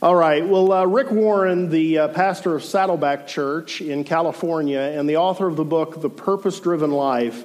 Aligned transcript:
All 0.00 0.14
right. 0.14 0.46
Well, 0.46 0.70
uh, 0.70 0.84
Rick 0.84 1.10
Warren, 1.10 1.70
the 1.70 1.98
uh, 1.98 2.08
pastor 2.08 2.54
of 2.54 2.62
Saddleback 2.62 3.26
Church 3.26 3.80
in 3.80 4.04
California 4.04 4.78
and 4.78 5.08
the 5.08 5.16
author 5.16 5.48
of 5.48 5.56
the 5.56 5.64
book, 5.64 6.00
The 6.00 6.08
Purpose 6.08 6.60
Driven 6.60 6.92
Life, 6.92 7.44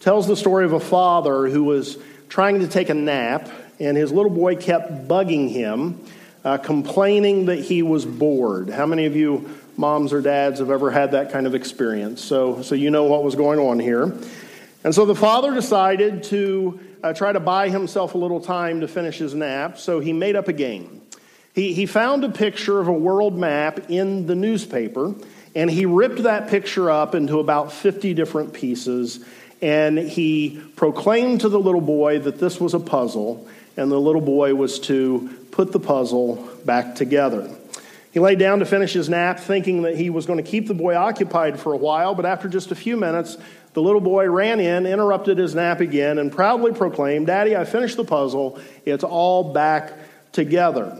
tells 0.00 0.26
the 0.26 0.36
story 0.36 0.66
of 0.66 0.74
a 0.74 0.80
father 0.80 1.48
who 1.48 1.64
was 1.64 1.96
trying 2.28 2.60
to 2.60 2.68
take 2.68 2.90
a 2.90 2.94
nap, 2.94 3.48
and 3.80 3.96
his 3.96 4.12
little 4.12 4.30
boy 4.30 4.56
kept 4.56 5.08
bugging 5.08 5.48
him, 5.50 5.98
uh, 6.44 6.58
complaining 6.58 7.46
that 7.46 7.60
he 7.60 7.80
was 7.80 8.04
bored. 8.04 8.68
How 8.68 8.84
many 8.84 9.06
of 9.06 9.16
you 9.16 9.48
moms 9.78 10.12
or 10.12 10.20
dads 10.20 10.58
have 10.58 10.70
ever 10.70 10.90
had 10.90 11.12
that 11.12 11.32
kind 11.32 11.46
of 11.46 11.54
experience? 11.54 12.22
So, 12.22 12.60
so 12.60 12.74
you 12.74 12.90
know 12.90 13.04
what 13.04 13.24
was 13.24 13.34
going 13.34 13.58
on 13.58 13.80
here. 13.80 14.12
And 14.84 14.94
so 14.94 15.06
the 15.06 15.14
father 15.14 15.54
decided 15.54 16.24
to 16.24 16.80
uh, 17.02 17.14
try 17.14 17.32
to 17.32 17.40
buy 17.40 17.70
himself 17.70 18.14
a 18.14 18.18
little 18.18 18.42
time 18.42 18.82
to 18.82 18.88
finish 18.88 19.16
his 19.16 19.34
nap, 19.34 19.78
so 19.78 20.00
he 20.00 20.12
made 20.12 20.36
up 20.36 20.48
a 20.48 20.52
game. 20.52 21.00
He, 21.54 21.72
he 21.72 21.86
found 21.86 22.24
a 22.24 22.28
picture 22.28 22.80
of 22.80 22.88
a 22.88 22.92
world 22.92 23.38
map 23.38 23.88
in 23.88 24.26
the 24.26 24.34
newspaper, 24.34 25.14
and 25.54 25.70
he 25.70 25.86
ripped 25.86 26.24
that 26.24 26.48
picture 26.48 26.90
up 26.90 27.14
into 27.14 27.38
about 27.38 27.72
50 27.72 28.12
different 28.12 28.52
pieces. 28.52 29.24
And 29.62 29.96
he 29.96 30.60
proclaimed 30.76 31.42
to 31.42 31.48
the 31.48 31.60
little 31.60 31.80
boy 31.80 32.18
that 32.18 32.40
this 32.40 32.60
was 32.60 32.74
a 32.74 32.80
puzzle, 32.80 33.46
and 33.76 33.90
the 33.90 34.00
little 34.00 34.20
boy 34.20 34.54
was 34.54 34.80
to 34.80 35.30
put 35.52 35.70
the 35.70 35.78
puzzle 35.78 36.48
back 36.64 36.96
together. 36.96 37.48
He 38.12 38.20
lay 38.20 38.34
down 38.34 38.58
to 38.58 38.66
finish 38.66 38.92
his 38.92 39.08
nap, 39.08 39.40
thinking 39.40 39.82
that 39.82 39.96
he 39.96 40.10
was 40.10 40.26
going 40.26 40.42
to 40.42 40.48
keep 40.48 40.66
the 40.66 40.74
boy 40.74 40.96
occupied 40.96 41.58
for 41.58 41.72
a 41.72 41.76
while, 41.76 42.14
but 42.14 42.26
after 42.26 42.48
just 42.48 42.72
a 42.72 42.76
few 42.76 42.96
minutes, 42.96 43.36
the 43.74 43.82
little 43.82 44.00
boy 44.00 44.28
ran 44.28 44.60
in, 44.60 44.86
interrupted 44.86 45.38
his 45.38 45.54
nap 45.54 45.80
again, 45.80 46.18
and 46.18 46.30
proudly 46.30 46.72
proclaimed, 46.72 47.28
Daddy, 47.28 47.56
I 47.56 47.64
finished 47.64 47.96
the 47.96 48.04
puzzle. 48.04 48.60
It's 48.84 49.02
all 49.02 49.52
back 49.52 49.92
together. 50.32 50.96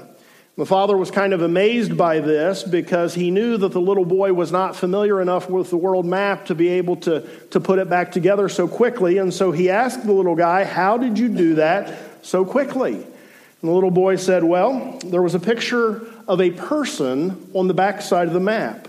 The 0.57 0.67
father 0.67 0.97
was 0.97 1.11
kind 1.11 1.33
of 1.33 1.43
amazed 1.43 1.97
by 1.97 2.21
this 2.21 2.63
because 2.63 3.13
he 3.13 3.33
knew 3.33 3.57
that 3.57 3.73
the 3.73 3.81
little 3.81 4.05
boy 4.05 4.33
was 4.33 4.53
not 4.53 4.77
familiar 4.77 5.21
enough 5.21 5.51
with 5.51 5.71
the 5.71 5.77
world 5.77 6.07
map 6.07 6.47
to 6.47 6.55
be 6.55 6.69
able 6.69 6.97
to, 6.99 7.23
to 7.51 7.61
put 7.61 7.81
it 7.81 7.91
back 7.91 8.13
together 8.13 8.49
so 8.49 8.69
quickly. 8.69 9.19
And 9.19 9.35
so 9.35 9.51
he 9.51 9.69
asked 9.69 10.07
the 10.07 10.13
little 10.13 10.37
guy, 10.37 10.63
How 10.63 10.97
did 10.97 11.19
you 11.19 11.29
do 11.29 11.57
that 11.57 11.99
so 12.25 12.45
quickly? 12.45 12.95
And 12.95 13.05
the 13.63 13.73
little 13.73 13.91
boy 13.91 14.15
said, 14.15 14.45
Well, 14.45 15.01
there 15.05 15.23
was 15.23 15.35
a 15.35 15.41
picture 15.41 16.07
of 16.29 16.41
a 16.41 16.53
person 16.53 17.51
on 17.53 17.67
the 17.67 17.75
back 17.75 18.01
side 18.01 18.29
of 18.29 18.35
the 18.35 18.41
map. 18.41 18.87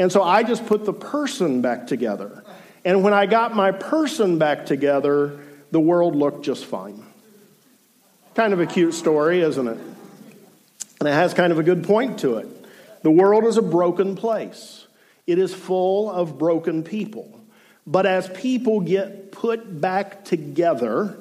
And 0.00 0.10
so 0.10 0.20
I 0.20 0.42
just 0.42 0.66
put 0.66 0.84
the 0.84 0.92
person 0.92 1.60
back 1.60 1.86
together. 1.86 2.42
And 2.84 3.04
when 3.04 3.14
I 3.14 3.26
got 3.26 3.54
my 3.54 3.70
person 3.70 4.38
back 4.38 4.66
together, 4.66 5.38
the 5.70 5.80
world 5.80 6.16
looked 6.16 6.44
just 6.44 6.64
fine. 6.64 7.04
Kind 8.34 8.52
of 8.52 8.58
a 8.58 8.66
cute 8.66 8.94
story, 8.94 9.42
isn't 9.42 9.68
it? 9.68 9.78
And 11.04 11.12
it 11.12 11.16
has 11.16 11.34
kind 11.34 11.52
of 11.52 11.58
a 11.58 11.62
good 11.62 11.84
point 11.84 12.20
to 12.20 12.38
it. 12.38 12.48
The 13.02 13.10
world 13.10 13.44
is 13.44 13.58
a 13.58 13.62
broken 13.62 14.16
place, 14.16 14.86
it 15.26 15.38
is 15.38 15.52
full 15.52 16.10
of 16.10 16.38
broken 16.38 16.82
people. 16.82 17.42
But 17.86 18.06
as 18.06 18.26
people 18.30 18.80
get 18.80 19.30
put 19.30 19.82
back 19.82 20.24
together, 20.24 21.18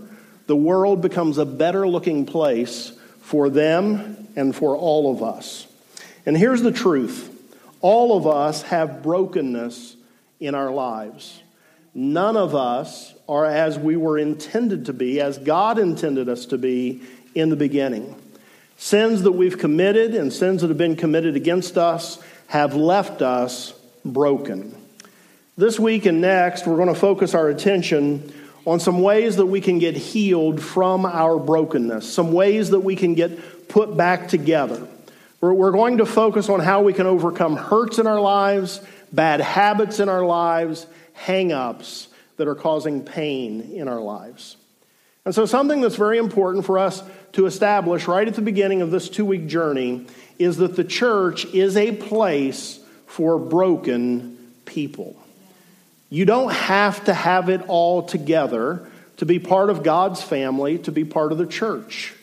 the 0.48 0.56
world 0.56 1.02
becomes 1.02 1.38
a 1.38 1.44
better 1.44 1.86
looking 1.86 2.26
place 2.26 2.94
for 3.20 3.50
them 3.50 4.30
and 4.38 4.56
for 4.56 4.78
all 4.78 5.12
of 5.12 5.22
us. 5.22 5.68
And 6.26 6.38
here's 6.38 6.62
the 6.62 6.72
truth 6.72 7.30
all 7.82 8.16
of 8.16 8.26
us 8.26 8.62
have 8.62 9.04
brokenness 9.04 9.98
in 10.40 10.56
our 10.56 10.72
lives. 10.72 11.42
None 11.94 12.38
of 12.38 12.56
us 12.56 13.14
are 13.28 13.44
as 13.44 13.78
we 13.78 13.98
were 13.98 14.18
intended 14.18 14.86
to 14.86 14.94
be, 14.94 15.20
as 15.20 15.38
God 15.38 15.78
intended 15.78 16.30
us 16.30 16.46
to 16.46 16.58
be 16.58 17.02
in 17.36 17.50
the 17.50 17.58
beginning. 17.58 18.16
Sins 18.84 19.22
that 19.22 19.32
we've 19.32 19.58
committed 19.58 20.14
and 20.14 20.34
sins 20.34 20.60
that 20.60 20.68
have 20.68 20.78
been 20.78 20.98
committed 20.98 21.38
against 21.38 21.78
us 21.78 22.22
have 22.48 22.76
left 22.76 23.22
us 23.22 23.74
broken. 24.04 24.76
This 25.56 25.80
week 25.80 26.06
and 26.06 26.20
next, 26.20 26.68
we're 26.68 26.76
going 26.76 26.90
to 26.90 26.94
focus 26.94 27.34
our 27.34 27.48
attention 27.48 28.34
on 28.66 28.82
some 28.82 29.00
ways 29.00 29.38
that 29.38 29.46
we 29.46 29.62
can 29.62 29.80
get 29.80 29.96
healed 29.96 30.62
from 30.62 31.06
our 31.06 31.40
brokenness, 31.40 32.14
some 32.14 32.34
ways 32.34 32.72
that 32.72 32.82
we 32.82 32.98
can 32.98 33.14
get 33.14 33.70
put 33.70 33.96
back 33.96 34.28
together. 34.28 34.86
We're, 35.40 35.72
going 35.72 36.00
to 36.00 36.06
focus 36.06 36.50
on 36.50 36.60
how 36.60 36.82
we 36.82 36.92
can 36.92 37.08
overcome 37.08 37.56
hurts 37.56 38.00
in 38.00 38.06
our 38.06 38.20
lives, 38.20 38.82
bad 39.14 39.40
habits 39.40 40.02
in 40.02 40.10
our 40.10 40.26
lives, 40.26 40.86
hang 41.14 41.54
ups 41.54 42.10
that 42.36 42.50
are 42.50 42.56
causing 42.56 43.06
pain 43.06 43.62
in 43.62 43.88
our 43.88 44.02
lives. 44.02 44.58
And 45.26 45.34
so, 45.34 45.46
something 45.46 45.82
that's 45.82 45.96
very 45.96 46.18
important 46.18 46.66
for 46.66 46.78
us 46.78 47.02
to 47.34 47.46
establish 47.46 48.08
right 48.08 48.28
at 48.28 48.36
the 48.36 48.42
beginning 48.42 48.82
of 48.82 48.92
this 48.92 49.10
two 49.10 49.26
week 49.26 49.48
journey 49.48 50.06
is 50.38 50.58
that 50.58 50.76
the 50.76 50.84
church 50.84 51.46
is 51.46 51.78
a 51.78 51.94
place 51.94 52.80
for 53.08 53.40
broken 53.40 54.38
people. 54.66 55.16
You 56.10 56.26
don't 56.26 56.52
have 56.52 57.06
to 57.06 57.14
have 57.14 57.50
it 57.50 57.62
all 57.68 58.04
together 58.04 58.88
to 59.18 59.26
be 59.26 59.40
part 59.40 59.70
of 59.70 59.84
God's 59.84 60.22
family, 60.22 60.78
to 60.80 60.92
be 60.92 61.06
part 61.06 61.32
of 61.32 61.38
the 61.38 61.48
church. 61.48 62.14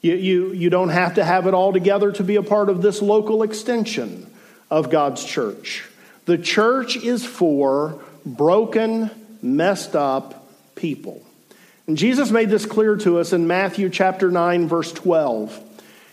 You, 0.00 0.14
you, 0.14 0.52
you 0.52 0.70
don't 0.70 0.88
have 0.90 1.14
to 1.14 1.24
have 1.24 1.46
it 1.46 1.54
all 1.54 1.72
together 1.72 2.12
to 2.12 2.24
be 2.24 2.36
a 2.36 2.42
part 2.42 2.68
of 2.68 2.82
this 2.82 3.02
local 3.02 3.42
extension 3.42 4.32
of 4.70 4.90
God's 4.90 5.24
church. 5.24 5.84
The 6.24 6.38
church 6.38 6.96
is 6.96 7.24
for 7.24 8.00
broken, 8.24 9.10
messed 9.42 9.96
up 9.96 10.48
people. 10.76 11.22
And 11.88 11.96
Jesus 11.96 12.30
made 12.30 12.50
this 12.50 12.66
clear 12.66 12.96
to 12.98 13.18
us 13.18 13.32
in 13.32 13.46
Matthew 13.46 13.88
chapter 13.88 14.30
9, 14.30 14.68
verse 14.68 14.92
12. 14.92 15.58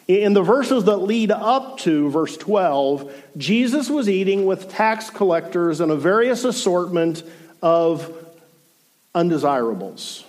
In 0.08 0.34
the 0.34 0.42
verses 0.42 0.86
that 0.86 0.98
lead 0.98 1.32
up 1.32 1.80
to 1.80 2.10
verse 2.10 2.38
12, 2.38 3.14
Jesus 3.36 3.90
was 3.90 4.08
eating 4.08 4.46
with 4.46 4.70
tax 4.70 5.10
collectors 5.10 5.82
and 5.82 5.92
a 5.92 5.98
various 5.98 6.46
assortment 6.46 7.24
of 7.62 8.10
undesirables, 9.14 10.24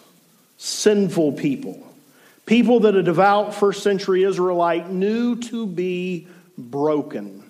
sinful 0.56 1.32
people, 1.34 1.86
people 2.44 2.80
that 2.80 2.96
a 2.96 3.02
devout 3.04 3.54
first 3.54 3.84
century 3.84 4.24
Israelite 4.24 4.90
knew 4.90 5.36
to 5.36 5.64
be 5.64 6.26
broken. 6.58 7.44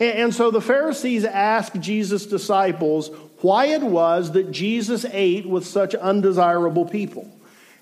And 0.00 0.34
so 0.34 0.50
the 0.50 0.62
Pharisees 0.62 1.26
asked 1.26 1.78
Jesus' 1.78 2.24
disciples 2.24 3.10
why 3.42 3.66
it 3.66 3.82
was 3.82 4.32
that 4.32 4.50
Jesus 4.50 5.04
ate 5.04 5.46
with 5.46 5.66
such 5.66 5.94
undesirable 5.94 6.86
people. 6.86 7.30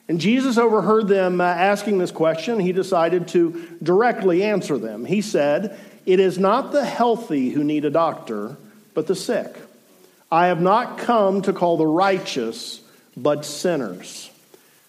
And 0.09 0.21
Jesus 0.21 0.59
overheard 0.59 1.09
them 1.09 1.41
uh, 1.41 1.45
asking 1.45 1.99
this 1.99 2.11
question. 2.11 2.59
He 2.59 2.73
decided 2.73 3.29
to 3.29 3.79
directly 3.83 4.43
answer 4.43 4.79
them. 4.79 5.05
He 5.05 5.23
said, 5.23 5.79
It 6.05 6.21
is 6.21 6.39
not 6.39 6.73
the 6.73 6.85
healthy 6.85 7.51
who 7.51 7.65
need 7.65 7.85
a 7.85 7.91
doctor, 7.91 8.57
but 8.95 9.07
the 9.07 9.15
sick. 9.15 9.57
I 10.31 10.47
have 10.47 10.61
not 10.61 10.99
come 10.99 11.43
to 11.43 11.53
call 11.53 11.77
the 11.77 11.87
righteous, 11.87 12.81
but 13.17 13.45
sinners. 13.45 14.31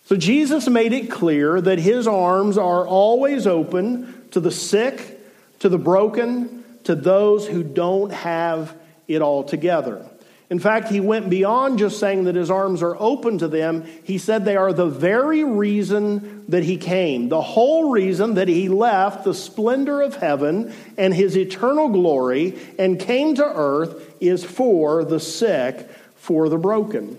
So 0.05 0.15
Jesus 0.15 0.67
made 0.67 0.93
it 0.93 1.09
clear 1.09 1.61
that 1.61 1.79
his 1.79 2.07
arms 2.07 2.57
are 2.57 2.87
always 2.87 3.47
open 3.47 4.29
to 4.31 4.39
the 4.39 4.51
sick, 4.51 5.19
to 5.59 5.69
the 5.69 5.77
broken, 5.77 6.63
to 6.85 6.95
those 6.95 7.47
who 7.47 7.63
don't 7.63 8.11
have 8.11 8.75
it 9.07 9.21
all 9.21 9.43
together. 9.43 10.05
In 10.49 10.59
fact, 10.59 10.89
he 10.89 10.99
went 10.99 11.29
beyond 11.29 11.79
just 11.79 11.99
saying 11.99 12.25
that 12.25 12.35
his 12.35 12.51
arms 12.51 12.83
are 12.83 12.95
open 12.99 13.37
to 13.39 13.47
them. 13.47 13.85
He 14.03 14.17
said 14.17 14.43
they 14.43 14.57
are 14.57 14.73
the 14.73 14.87
very 14.87 15.43
reason 15.43 16.45
that 16.49 16.63
he 16.63 16.77
came, 16.77 17.29
the 17.29 17.41
whole 17.41 17.89
reason 17.89 18.35
that 18.35 18.47
he 18.47 18.67
left 18.69 19.23
the 19.23 19.33
splendor 19.33 20.01
of 20.01 20.17
heaven 20.17 20.73
and 20.97 21.13
his 21.13 21.37
eternal 21.37 21.89
glory 21.89 22.59
and 22.77 22.99
came 22.99 23.35
to 23.35 23.45
earth 23.45 24.15
is 24.19 24.43
for 24.43 25.03
the 25.05 25.19
sick, 25.19 25.89
for 26.15 26.49
the 26.49 26.57
broken. 26.57 27.17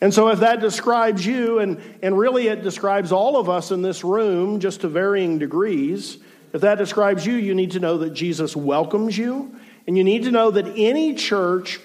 And 0.00 0.14
so, 0.14 0.28
if 0.28 0.40
that 0.40 0.60
describes 0.60 1.26
you, 1.26 1.58
and, 1.58 1.80
and 2.02 2.16
really 2.16 2.46
it 2.46 2.62
describes 2.62 3.10
all 3.10 3.36
of 3.36 3.48
us 3.48 3.72
in 3.72 3.82
this 3.82 4.04
room, 4.04 4.60
just 4.60 4.82
to 4.82 4.88
varying 4.88 5.38
degrees, 5.38 6.18
if 6.52 6.60
that 6.60 6.78
describes 6.78 7.26
you, 7.26 7.34
you 7.34 7.54
need 7.54 7.72
to 7.72 7.80
know 7.80 7.98
that 7.98 8.10
Jesus 8.10 8.54
welcomes 8.54 9.18
you. 9.18 9.54
And 9.86 9.96
you 9.96 10.04
need 10.04 10.24
to 10.24 10.30
know 10.30 10.50
that 10.50 10.66
any 10.76 11.14
church 11.14 11.80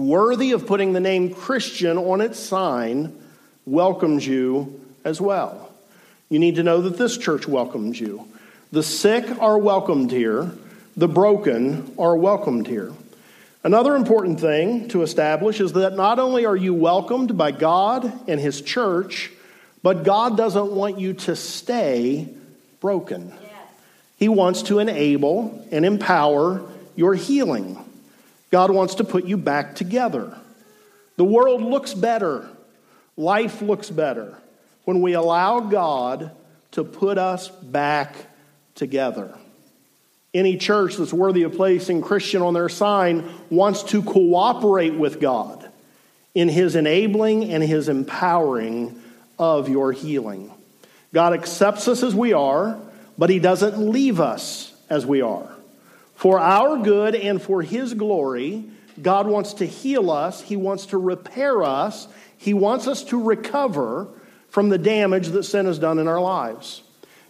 worthy 0.00 0.52
of 0.52 0.66
putting 0.66 0.92
the 0.92 1.00
name 1.00 1.34
Christian 1.34 1.98
on 1.98 2.20
its 2.20 2.38
sign, 2.38 3.16
welcomes 3.66 4.26
you 4.26 4.80
as 5.04 5.20
well. 5.20 5.70
You 6.28 6.38
need 6.38 6.56
to 6.56 6.62
know 6.62 6.80
that 6.82 6.96
this 6.96 7.16
church 7.18 7.46
welcomes 7.46 8.00
you. 8.00 8.26
The 8.72 8.82
sick 8.82 9.26
are 9.40 9.58
welcomed 9.58 10.10
here, 10.10 10.50
the 10.96 11.08
broken 11.08 11.94
are 11.98 12.16
welcomed 12.16 12.66
here. 12.66 12.92
Another 13.62 13.94
important 13.94 14.40
thing 14.40 14.88
to 14.88 15.02
establish 15.02 15.60
is 15.60 15.72
that 15.74 15.94
not 15.94 16.18
only 16.18 16.46
are 16.46 16.56
you 16.56 16.72
welcomed 16.72 17.36
by 17.36 17.50
God 17.50 18.10
and 18.26 18.40
His 18.40 18.62
church, 18.62 19.30
but 19.82 20.04
God 20.04 20.36
doesn't 20.36 20.72
want 20.72 20.98
you 20.98 21.12
to 21.14 21.36
stay 21.36 22.28
broken. 22.80 23.32
He 24.18 24.28
wants 24.28 24.62
to 24.64 24.78
enable 24.78 25.66
and 25.70 25.84
empower 25.84 26.62
your 26.96 27.14
healing. 27.14 27.82
God 28.50 28.70
wants 28.70 28.96
to 28.96 29.04
put 29.04 29.24
you 29.24 29.36
back 29.36 29.74
together. 29.74 30.36
The 31.16 31.24
world 31.24 31.62
looks 31.62 31.94
better, 31.94 32.48
life 33.16 33.62
looks 33.62 33.90
better 33.90 34.36
when 34.84 35.02
we 35.02 35.12
allow 35.12 35.60
God 35.60 36.32
to 36.72 36.84
put 36.84 37.18
us 37.18 37.48
back 37.48 38.14
together. 38.74 39.36
Any 40.32 40.56
church 40.56 40.96
that's 40.96 41.12
worthy 41.12 41.42
of 41.42 41.54
placing 41.54 42.02
Christian 42.02 42.42
on 42.42 42.54
their 42.54 42.68
sign 42.68 43.28
wants 43.50 43.82
to 43.84 44.02
cooperate 44.02 44.94
with 44.94 45.20
God 45.20 45.68
in 46.34 46.48
His 46.48 46.76
enabling 46.76 47.52
and 47.52 47.62
His 47.62 47.88
empowering 47.88 49.00
of 49.38 49.68
your 49.68 49.90
healing. 49.92 50.52
God 51.12 51.32
accepts 51.32 51.88
us 51.88 52.02
as 52.02 52.14
we 52.14 52.32
are, 52.32 52.78
but 53.18 53.30
He 53.30 53.40
doesn't 53.40 53.78
leave 53.78 54.20
us 54.20 54.72
as 54.88 55.04
we 55.04 55.20
are. 55.20 55.50
For 56.20 56.38
our 56.38 56.76
good 56.76 57.14
and 57.14 57.40
for 57.40 57.62
His 57.62 57.94
glory, 57.94 58.66
God 59.00 59.26
wants 59.26 59.54
to 59.54 59.64
heal 59.64 60.10
us, 60.10 60.42
He 60.42 60.54
wants 60.54 60.84
to 60.86 60.98
repair 60.98 61.62
us, 61.62 62.08
He 62.36 62.52
wants 62.52 62.86
us 62.86 63.02
to 63.04 63.22
recover 63.22 64.06
from 64.50 64.68
the 64.68 64.76
damage 64.76 65.28
that 65.28 65.44
sin 65.44 65.64
has 65.64 65.78
done 65.78 65.98
in 65.98 66.06
our 66.06 66.20
lives. 66.20 66.82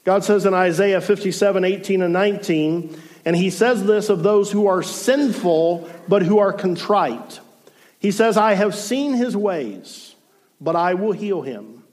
God 0.02 0.24
says 0.24 0.44
in 0.44 0.54
Isaiah 0.54 1.00
57 1.00 1.64
18 1.64 2.02
and 2.02 2.12
19, 2.12 3.00
and 3.24 3.36
He 3.36 3.50
says 3.50 3.84
this 3.84 4.08
of 4.08 4.24
those 4.24 4.50
who 4.50 4.66
are 4.66 4.82
sinful 4.82 5.88
but 6.08 6.22
who 6.22 6.40
are 6.40 6.52
contrite. 6.52 7.38
He 8.00 8.10
says, 8.10 8.36
I 8.36 8.54
have 8.54 8.74
seen 8.74 9.14
His 9.14 9.36
ways, 9.36 10.16
but 10.60 10.74
I 10.74 10.94
will 10.94 11.12
heal 11.12 11.42
him. 11.42 11.84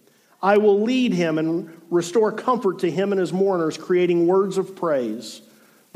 I 0.41 0.57
will 0.57 0.81
lead 0.81 1.13
him 1.13 1.37
and 1.37 1.79
restore 1.91 2.31
comfort 2.31 2.79
to 2.79 2.89
him 2.89 3.11
and 3.11 3.21
his 3.21 3.33
mourners, 3.33 3.77
creating 3.77 4.25
words 4.25 4.57
of 4.57 4.75
praise. 4.75 5.43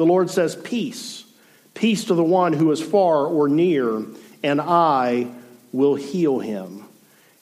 The 0.01 0.07
Lord 0.07 0.31
says, 0.31 0.55
Peace, 0.55 1.25
peace 1.75 2.05
to 2.05 2.15
the 2.15 2.23
one 2.23 2.53
who 2.53 2.71
is 2.71 2.81
far 2.81 3.27
or 3.27 3.47
near, 3.47 4.03
and 4.41 4.59
I 4.59 5.27
will 5.71 5.93
heal 5.93 6.39
him. 6.39 6.85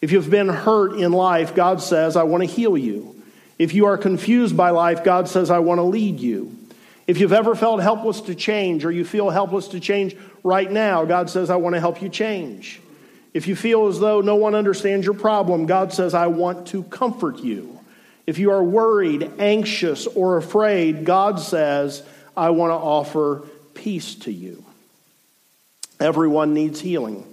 If 0.02 0.12
you've 0.12 0.30
been 0.30 0.50
hurt 0.50 1.00
in 1.00 1.14
life, 1.14 1.56
God 1.56 1.82
says, 1.82 2.18
I 2.18 2.24
want 2.24 2.44
to 2.44 2.50
heal 2.50 2.78
you. 2.78 3.24
If 3.58 3.74
you 3.74 3.86
are 3.86 3.98
confused 3.98 4.58
by 4.58 4.72
life, 4.72 5.06
God 5.06 5.30
says, 5.30 5.50
I 5.50 5.60
want 5.60 5.78
to 5.78 5.84
lead 5.84 6.20
you. 6.20 6.54
If 7.08 7.22
you've 7.22 7.32
ever 7.32 7.56
felt 7.56 7.82
helpless 7.82 8.20
to 8.20 8.36
change 8.36 8.84
or 8.84 8.92
you 8.92 9.06
feel 9.06 9.30
helpless 9.30 9.70
to 9.70 9.80
change 9.80 10.18
right 10.44 10.70
now, 10.70 11.06
God 11.06 11.30
says, 11.30 11.50
I 11.50 11.56
want 11.56 11.76
to 11.76 11.80
help 11.80 12.02
you 12.02 12.10
change. 12.10 12.82
If 13.34 13.48
you 13.48 13.56
feel 13.56 13.88
as 13.88 14.02
though 14.02 14.20
no 14.20 14.36
one 14.36 14.54
understands 14.54 15.06
your 15.06 15.16
problem, 15.16 15.66
God 15.66 15.94
says, 15.94 16.14
I 16.14 16.28
want 16.28 16.68
to 16.68 16.84
comfort 16.84 17.40
you. 17.40 17.80
If 18.28 18.38
you 18.38 18.52
are 18.52 18.62
worried, 18.62 19.32
anxious, 19.40 20.08
or 20.08 20.36
afraid, 20.36 21.06
God 21.06 21.40
says, 21.40 22.04
I 22.40 22.52
want 22.52 22.72
to 22.72 22.76
offer 22.76 23.44
peace 23.74 24.16
to 24.16 24.32
you. 24.32 24.64
Everyone 26.00 26.54
needs 26.54 26.80
healing. 26.80 27.26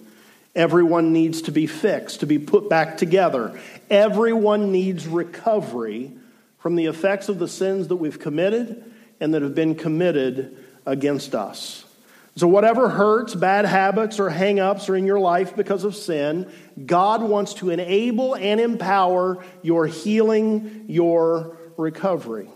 Everyone 0.57 1.13
needs 1.13 1.43
to 1.43 1.53
be 1.53 1.69
fixed, 1.69 2.21
to 2.21 2.27
be 2.27 2.41
put 2.41 2.69
back 2.69 2.99
together. 2.99 3.57
Everyone 3.89 4.73
needs 4.73 5.07
recovery 5.07 6.11
from 6.59 6.75
the 6.75 6.87
effects 6.87 7.29
of 7.29 7.39
the 7.39 7.47
sins 7.47 7.87
that 7.87 7.97
we've 7.97 8.19
committed 8.19 8.83
and 9.21 9.33
that 9.33 9.43
have 9.43 9.55
been 9.55 9.77
committed 9.77 10.57
against 10.85 11.37
us. 11.37 11.85
So, 12.35 12.49
whatever 12.49 12.89
hurts, 12.89 13.33
bad 13.33 13.65
habits, 13.65 14.19
or 14.19 14.29
hangups 14.29 14.89
are 14.89 14.97
in 14.97 15.07
your 15.07 15.21
life 15.21 15.55
because 15.55 15.85
of 15.85 15.95
sin, 15.95 16.51
God 16.85 17.23
wants 17.23 17.55
to 17.55 17.71
enable 17.71 18.35
and 18.35 18.61
empower 18.61 19.45
your 19.63 19.87
healing, 19.87 20.87
your 20.89 21.57
recovery. 21.77 22.51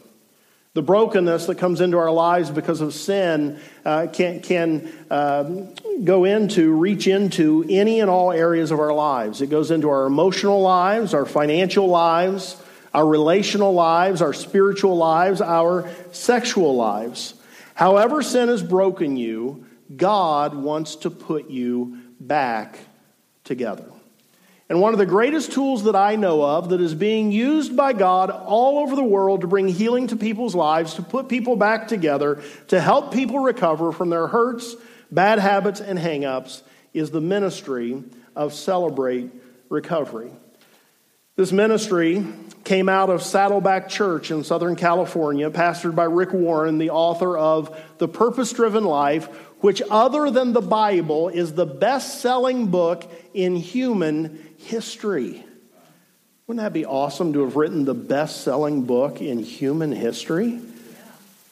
The 0.72 0.82
brokenness 0.82 1.46
that 1.46 1.58
comes 1.58 1.80
into 1.80 1.98
our 1.98 2.12
lives 2.12 2.48
because 2.48 2.80
of 2.80 2.94
sin 2.94 3.58
uh, 3.84 4.06
can, 4.12 4.40
can 4.40 4.92
um, 5.10 5.74
go 6.04 6.24
into, 6.24 6.72
reach 6.72 7.08
into 7.08 7.66
any 7.68 7.98
and 7.98 8.08
all 8.08 8.30
areas 8.30 8.70
of 8.70 8.78
our 8.78 8.94
lives. 8.94 9.42
It 9.42 9.48
goes 9.48 9.72
into 9.72 9.88
our 9.88 10.06
emotional 10.06 10.60
lives, 10.60 11.12
our 11.12 11.26
financial 11.26 11.88
lives, 11.88 12.56
our 12.94 13.04
relational 13.04 13.74
lives, 13.74 14.22
our 14.22 14.32
spiritual 14.32 14.96
lives, 14.96 15.40
our 15.40 15.90
sexual 16.12 16.76
lives. 16.76 17.34
However, 17.74 18.22
sin 18.22 18.48
has 18.48 18.62
broken 18.62 19.16
you, 19.16 19.66
God 19.96 20.54
wants 20.54 20.94
to 20.96 21.10
put 21.10 21.50
you 21.50 21.98
back 22.20 22.78
together. 23.42 23.89
And 24.70 24.80
one 24.80 24.92
of 24.94 24.98
the 24.98 25.06
greatest 25.06 25.50
tools 25.50 25.82
that 25.82 25.96
I 25.96 26.14
know 26.14 26.44
of 26.44 26.68
that 26.68 26.80
is 26.80 26.94
being 26.94 27.32
used 27.32 27.76
by 27.76 27.92
God 27.92 28.30
all 28.30 28.78
over 28.78 28.94
the 28.94 29.02
world 29.02 29.40
to 29.40 29.48
bring 29.48 29.66
healing 29.66 30.06
to 30.06 30.16
people's 30.16 30.54
lives, 30.54 30.94
to 30.94 31.02
put 31.02 31.28
people 31.28 31.56
back 31.56 31.88
together, 31.88 32.40
to 32.68 32.80
help 32.80 33.12
people 33.12 33.40
recover 33.40 33.90
from 33.90 34.10
their 34.10 34.28
hurts, 34.28 34.76
bad 35.10 35.40
habits, 35.40 35.80
and 35.80 35.98
hangups, 35.98 36.62
is 36.94 37.10
the 37.10 37.20
ministry 37.20 38.04
of 38.36 38.54
Celebrate 38.54 39.32
Recovery. 39.70 40.30
This 41.34 41.50
ministry 41.50 42.24
came 42.62 42.88
out 42.88 43.10
of 43.10 43.24
Saddleback 43.24 43.88
Church 43.88 44.30
in 44.30 44.44
Southern 44.44 44.76
California, 44.76 45.50
pastored 45.50 45.96
by 45.96 46.04
Rick 46.04 46.32
Warren, 46.32 46.78
the 46.78 46.90
author 46.90 47.36
of 47.36 47.76
The 47.98 48.06
Purpose 48.06 48.52
Driven 48.52 48.84
Life, 48.84 49.26
which, 49.60 49.82
other 49.90 50.30
than 50.30 50.52
the 50.52 50.60
Bible, 50.60 51.28
is 51.28 51.54
the 51.54 51.66
best 51.66 52.20
selling 52.20 52.68
book 52.68 53.10
in 53.34 53.56
human 53.56 54.46
history. 54.60 55.44
Wouldn't 56.46 56.64
that 56.64 56.72
be 56.72 56.84
awesome 56.84 57.32
to 57.34 57.44
have 57.44 57.56
written 57.56 57.84
the 57.84 57.94
best 57.94 58.42
selling 58.42 58.82
book 58.82 59.20
in 59.20 59.38
human 59.38 59.92
history? 59.92 60.60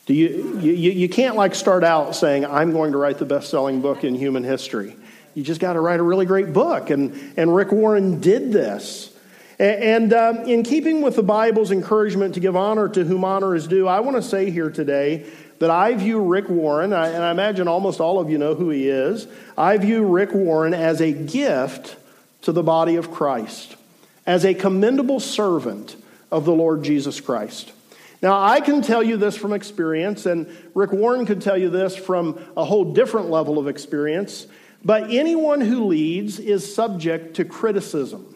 Do 0.07 0.15
you, 0.15 0.59
you, 0.61 0.73
you 0.73 1.09
can't 1.09 1.37
like 1.37 1.55
start 1.55 1.85
out 1.85 2.17
saying, 2.17 2.47
I'm 2.47 2.73
going 2.73 2.93
to 2.93 2.99
write 2.99 3.19
the 3.19 3.25
best 3.25 3.51
selling 3.51 3.81
book 3.81 4.05
in 4.05 4.15
human 4.15 4.43
history. 4.43 4.97
You 5.35 5.43
just 5.43 5.61
got 5.61 5.75
to 5.75 5.81
write 5.81 6.01
a 6.01 6.03
really 6.03 6.27
great 6.27 6.53
book. 6.53 6.91
And, 6.91 7.35
and 7.37 7.55
Rick 7.55 7.73
Warren 7.73 8.21
did 8.21 8.51
this. 8.51 9.15
And 9.59 10.13
um, 10.13 10.39
in 10.39 10.63
keeping 10.63 11.03
with 11.03 11.17
the 11.17 11.23
Bible's 11.23 11.71
encouragement 11.71 12.35
to 12.35 12.41
give 12.41 12.57
honor 12.57 12.89
to 12.89 13.05
whom 13.05 13.25
honor 13.25 13.55
is 13.55 13.67
due, 13.67 13.87
I 13.87 14.01
want 14.01 14.17
to 14.17 14.23
say 14.23 14.51
here 14.51 14.71
today 14.71 15.27
that 15.59 15.71
I 15.71 15.95
view 15.95 16.21
Rick 16.21 16.49
Warren, 16.49 16.93
and 16.93 17.23
I 17.23 17.31
imagine 17.31 17.69
almost 17.69 18.01
all 18.01 18.21
of 18.21 18.31
you 18.31 18.39
know 18.39 18.55
who 18.55 18.71
he 18.71 18.89
is, 18.89 19.27
I 19.57 19.77
view 19.79 20.05
Rick 20.05 20.33
Warren 20.33 20.75
as 20.75 21.01
a 21.01 21.13
gift 21.13 21.97
to 22.43 22.53
the 22.53 22.63
body 22.63 22.97
of 22.97 23.11
Christ, 23.11 23.77
as 24.27 24.45
a 24.45 24.55
commendable 24.55 25.21
servant 25.21 25.97
of 26.31 26.45
the 26.45 26.53
Lord 26.53 26.83
Jesus 26.83 27.21
Christ. 27.21 27.73
Now, 28.21 28.43
I 28.43 28.61
can 28.61 28.83
tell 28.83 29.03
you 29.03 29.17
this 29.17 29.37
from 29.37 29.53
experience, 29.53 30.27
and 30.27 30.49
Rick 30.75 30.93
Warren 30.93 31.25
could 31.25 31.41
tell 31.41 31.57
you 31.57 31.71
this 31.71 31.97
from 31.97 32.39
a 32.57 32.65
whole 32.65 32.93
different 32.93 33.31
level 33.31 33.59
of 33.59 33.69
experience, 33.69 34.47
but 34.85 35.11
anyone 35.11 35.61
who 35.61 35.87
leads 35.87 36.39
is 36.39 36.75
subject 36.75 37.37
to 37.37 37.45
criticism 37.45 38.35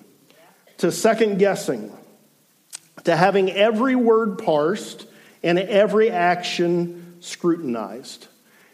to 0.83 0.91
second 0.91 1.39
guessing, 1.39 1.93
to 3.05 3.15
having 3.15 3.53
every 3.53 3.95
word 3.95 4.39
parsed 4.39 5.07
and 5.45 5.57
every 5.57 6.11
action 6.11 7.19
scrutinized. 7.21 8.27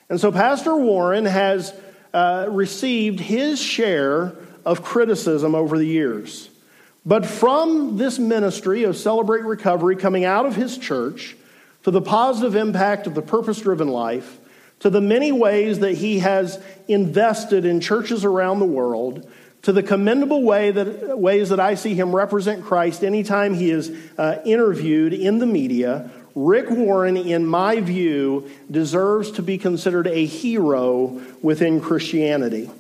And 0.09 0.19
so 0.19 0.33
Pastor 0.33 0.75
Warren 0.75 1.27
has 1.27 1.75
uh, 2.15 2.47
received 2.49 3.21
his 3.21 3.61
share 3.61 4.35
of 4.69 4.83
criticism 4.83 5.55
over 5.55 5.79
the 5.79 5.87
years. 5.87 6.51
But 7.07 7.25
from 7.25 7.97
this 7.97 8.19
ministry 8.19 8.85
of 8.85 8.99
Celebrate 8.99 9.45
Recovery 9.45 9.97
coming 9.97 10.27
out 10.27 10.45
of 10.45 10.57
his 10.57 10.77
church, 10.77 11.37
to 11.85 11.91
the 11.91 12.03
positive 12.03 12.55
impact 12.55 13.07
of 13.07 13.15
the 13.15 13.23
purpose 13.23 13.63
driven 13.63 13.89
life, 13.89 14.39
to 14.81 14.91
the 14.91 15.01
many 15.01 15.33
ways 15.33 15.79
that 15.79 15.95
he 15.95 16.19
has 16.19 16.63
invested 16.87 17.65
in 17.65 17.81
churches 17.81 18.27
around 18.27 18.59
the 18.59 18.67
world, 18.67 19.27
to 19.63 19.73
the 19.73 19.83
commendable 19.83 20.43
way 20.43 20.71
that, 20.71 21.19
ways 21.19 21.49
that 21.49 21.61
I 21.61 21.75
see 21.75 21.95
him 21.95 22.15
represent 22.15 22.63
Christ 22.63 23.03
anytime 23.03 23.55
he 23.55 23.71
is 23.71 23.91
uh, 24.19 24.43
interviewed 24.45 25.15
in 25.15 25.39
the 25.39 25.47
media, 25.47 26.11
Rick 26.35 26.69
Warren, 26.69 27.17
in 27.17 27.47
my 27.47 27.81
view, 27.81 28.51
deserves 28.71 29.31
to 29.33 29.43
be 29.43 29.57
considered 29.57 30.07
a 30.07 30.27
hero 30.27 31.23
within 31.41 31.81
Christianity. 31.81 32.71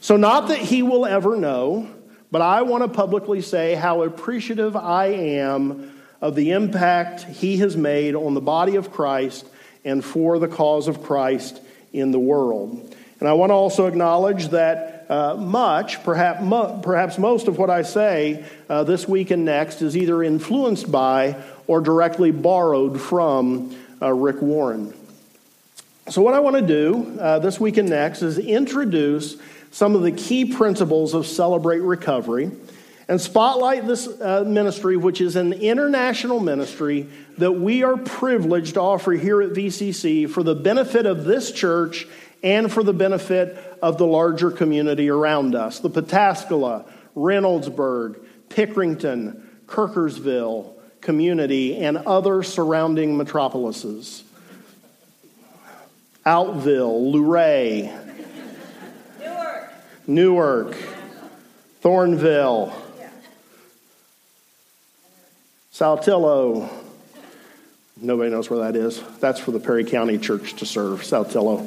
So, 0.00 0.16
not 0.16 0.48
that 0.48 0.58
he 0.58 0.82
will 0.82 1.04
ever 1.04 1.36
know, 1.36 1.88
but 2.30 2.40
I 2.40 2.62
want 2.62 2.84
to 2.84 2.88
publicly 2.88 3.42
say 3.42 3.74
how 3.74 4.02
appreciative 4.02 4.76
I 4.76 5.06
am 5.06 6.00
of 6.20 6.34
the 6.34 6.52
impact 6.52 7.22
he 7.22 7.58
has 7.58 7.76
made 7.76 8.14
on 8.14 8.34
the 8.34 8.40
body 8.40 8.76
of 8.76 8.92
Christ 8.92 9.46
and 9.84 10.04
for 10.04 10.38
the 10.38 10.48
cause 10.48 10.88
of 10.88 11.02
Christ 11.02 11.60
in 11.92 12.10
the 12.10 12.18
world. 12.18 12.94
And 13.20 13.28
I 13.28 13.32
want 13.32 13.50
to 13.50 13.54
also 13.54 13.86
acknowledge 13.86 14.48
that 14.48 15.06
uh, 15.08 15.36
much, 15.36 16.02
perhaps, 16.04 16.42
mo- 16.42 16.80
perhaps 16.82 17.18
most 17.18 17.48
of 17.48 17.58
what 17.58 17.70
I 17.70 17.82
say 17.82 18.44
uh, 18.68 18.84
this 18.84 19.08
week 19.08 19.30
and 19.30 19.44
next 19.44 19.80
is 19.82 19.96
either 19.96 20.22
influenced 20.22 20.92
by 20.92 21.42
or 21.66 21.80
directly 21.80 22.30
borrowed 22.30 23.00
from 23.00 23.76
uh, 24.00 24.12
Rick 24.12 24.42
Warren. 24.42 24.92
So, 26.10 26.22
what 26.22 26.34
I 26.34 26.40
want 26.40 26.56
to 26.56 26.62
do 26.62 27.18
uh, 27.18 27.38
this 27.38 27.58
week 27.58 27.76
and 27.76 27.90
next 27.90 28.22
is 28.22 28.38
introduce 28.38 29.36
some 29.70 29.94
of 29.94 30.02
the 30.02 30.12
key 30.12 30.54
principles 30.54 31.14
of 31.14 31.26
Celebrate 31.26 31.80
Recovery 31.80 32.50
and 33.08 33.20
spotlight 33.20 33.86
this 33.86 34.06
uh, 34.06 34.44
ministry, 34.46 34.96
which 34.96 35.20
is 35.20 35.36
an 35.36 35.54
international 35.54 36.40
ministry 36.40 37.08
that 37.38 37.52
we 37.52 37.82
are 37.82 37.96
privileged 37.96 38.74
to 38.74 38.80
offer 38.80 39.12
here 39.12 39.40
at 39.40 39.50
VCC 39.50 40.28
for 40.28 40.42
the 40.42 40.54
benefit 40.54 41.06
of 41.06 41.24
this 41.24 41.50
church 41.50 42.06
and 42.42 42.70
for 42.70 42.82
the 42.82 42.92
benefit 42.92 43.78
of 43.82 43.98
the 43.98 44.06
larger 44.06 44.50
community 44.50 45.08
around 45.08 45.54
us 45.54 45.80
the 45.80 45.90
Pataskala, 45.90 46.84
Reynoldsburg, 47.16 48.20
Pickerington, 48.50 49.42
Kirkersville 49.66 50.74
community, 51.00 51.76
and 51.76 51.96
other 51.96 52.42
surrounding 52.42 53.16
metropolises. 53.16 54.24
Outville, 56.26 57.12
Luray, 57.12 58.07
Newark. 60.08 60.76
Thornville, 61.82 62.74
Saltillo. 65.72 66.68
Nobody 68.00 68.30
knows 68.30 68.50
where 68.50 68.60
that 68.60 68.76
is. 68.76 69.00
That's 69.20 69.38
for 69.38 69.52
the 69.52 69.60
Perry 69.60 69.84
County 69.84 70.18
Church 70.18 70.54
to 70.54 70.66
serve, 70.66 71.02
Saltillo. 71.02 71.66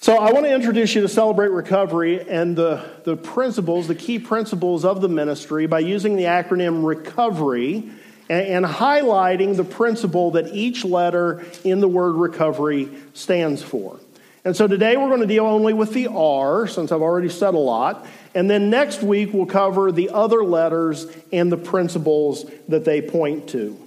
So, 0.00 0.16
I 0.16 0.32
want 0.32 0.46
to 0.46 0.54
introduce 0.54 0.94
you 0.94 1.02
to 1.02 1.08
Celebrate 1.08 1.48
Recovery 1.48 2.28
and 2.28 2.56
the, 2.56 2.84
the 3.04 3.16
principles, 3.16 3.86
the 3.86 3.94
key 3.94 4.18
principles 4.18 4.84
of 4.84 5.00
the 5.00 5.08
ministry 5.08 5.66
by 5.66 5.80
using 5.80 6.16
the 6.16 6.24
acronym 6.24 6.82
RECOVERY 6.82 7.90
and, 8.28 8.46
and 8.46 8.66
highlighting 8.66 9.56
the 9.56 9.64
principle 9.64 10.32
that 10.32 10.54
each 10.54 10.84
letter 10.84 11.44
in 11.64 11.80
the 11.80 11.88
word 11.88 12.14
recovery 12.14 12.88
stands 13.14 13.62
for. 13.62 14.00
And 14.44 14.56
so 14.56 14.66
today 14.66 14.96
we're 14.96 15.08
going 15.08 15.20
to 15.20 15.26
deal 15.26 15.46
only 15.46 15.72
with 15.72 15.92
the 15.92 16.08
R, 16.08 16.66
since 16.66 16.90
I've 16.90 17.02
already 17.02 17.28
said 17.28 17.54
a 17.54 17.58
lot. 17.58 18.06
And 18.34 18.50
then 18.50 18.70
next 18.70 19.02
week 19.02 19.32
we'll 19.32 19.46
cover 19.46 19.92
the 19.92 20.10
other 20.10 20.42
letters 20.42 21.06
and 21.32 21.50
the 21.52 21.56
principles 21.56 22.50
that 22.66 22.84
they 22.84 23.02
point 23.02 23.50
to. 23.50 23.78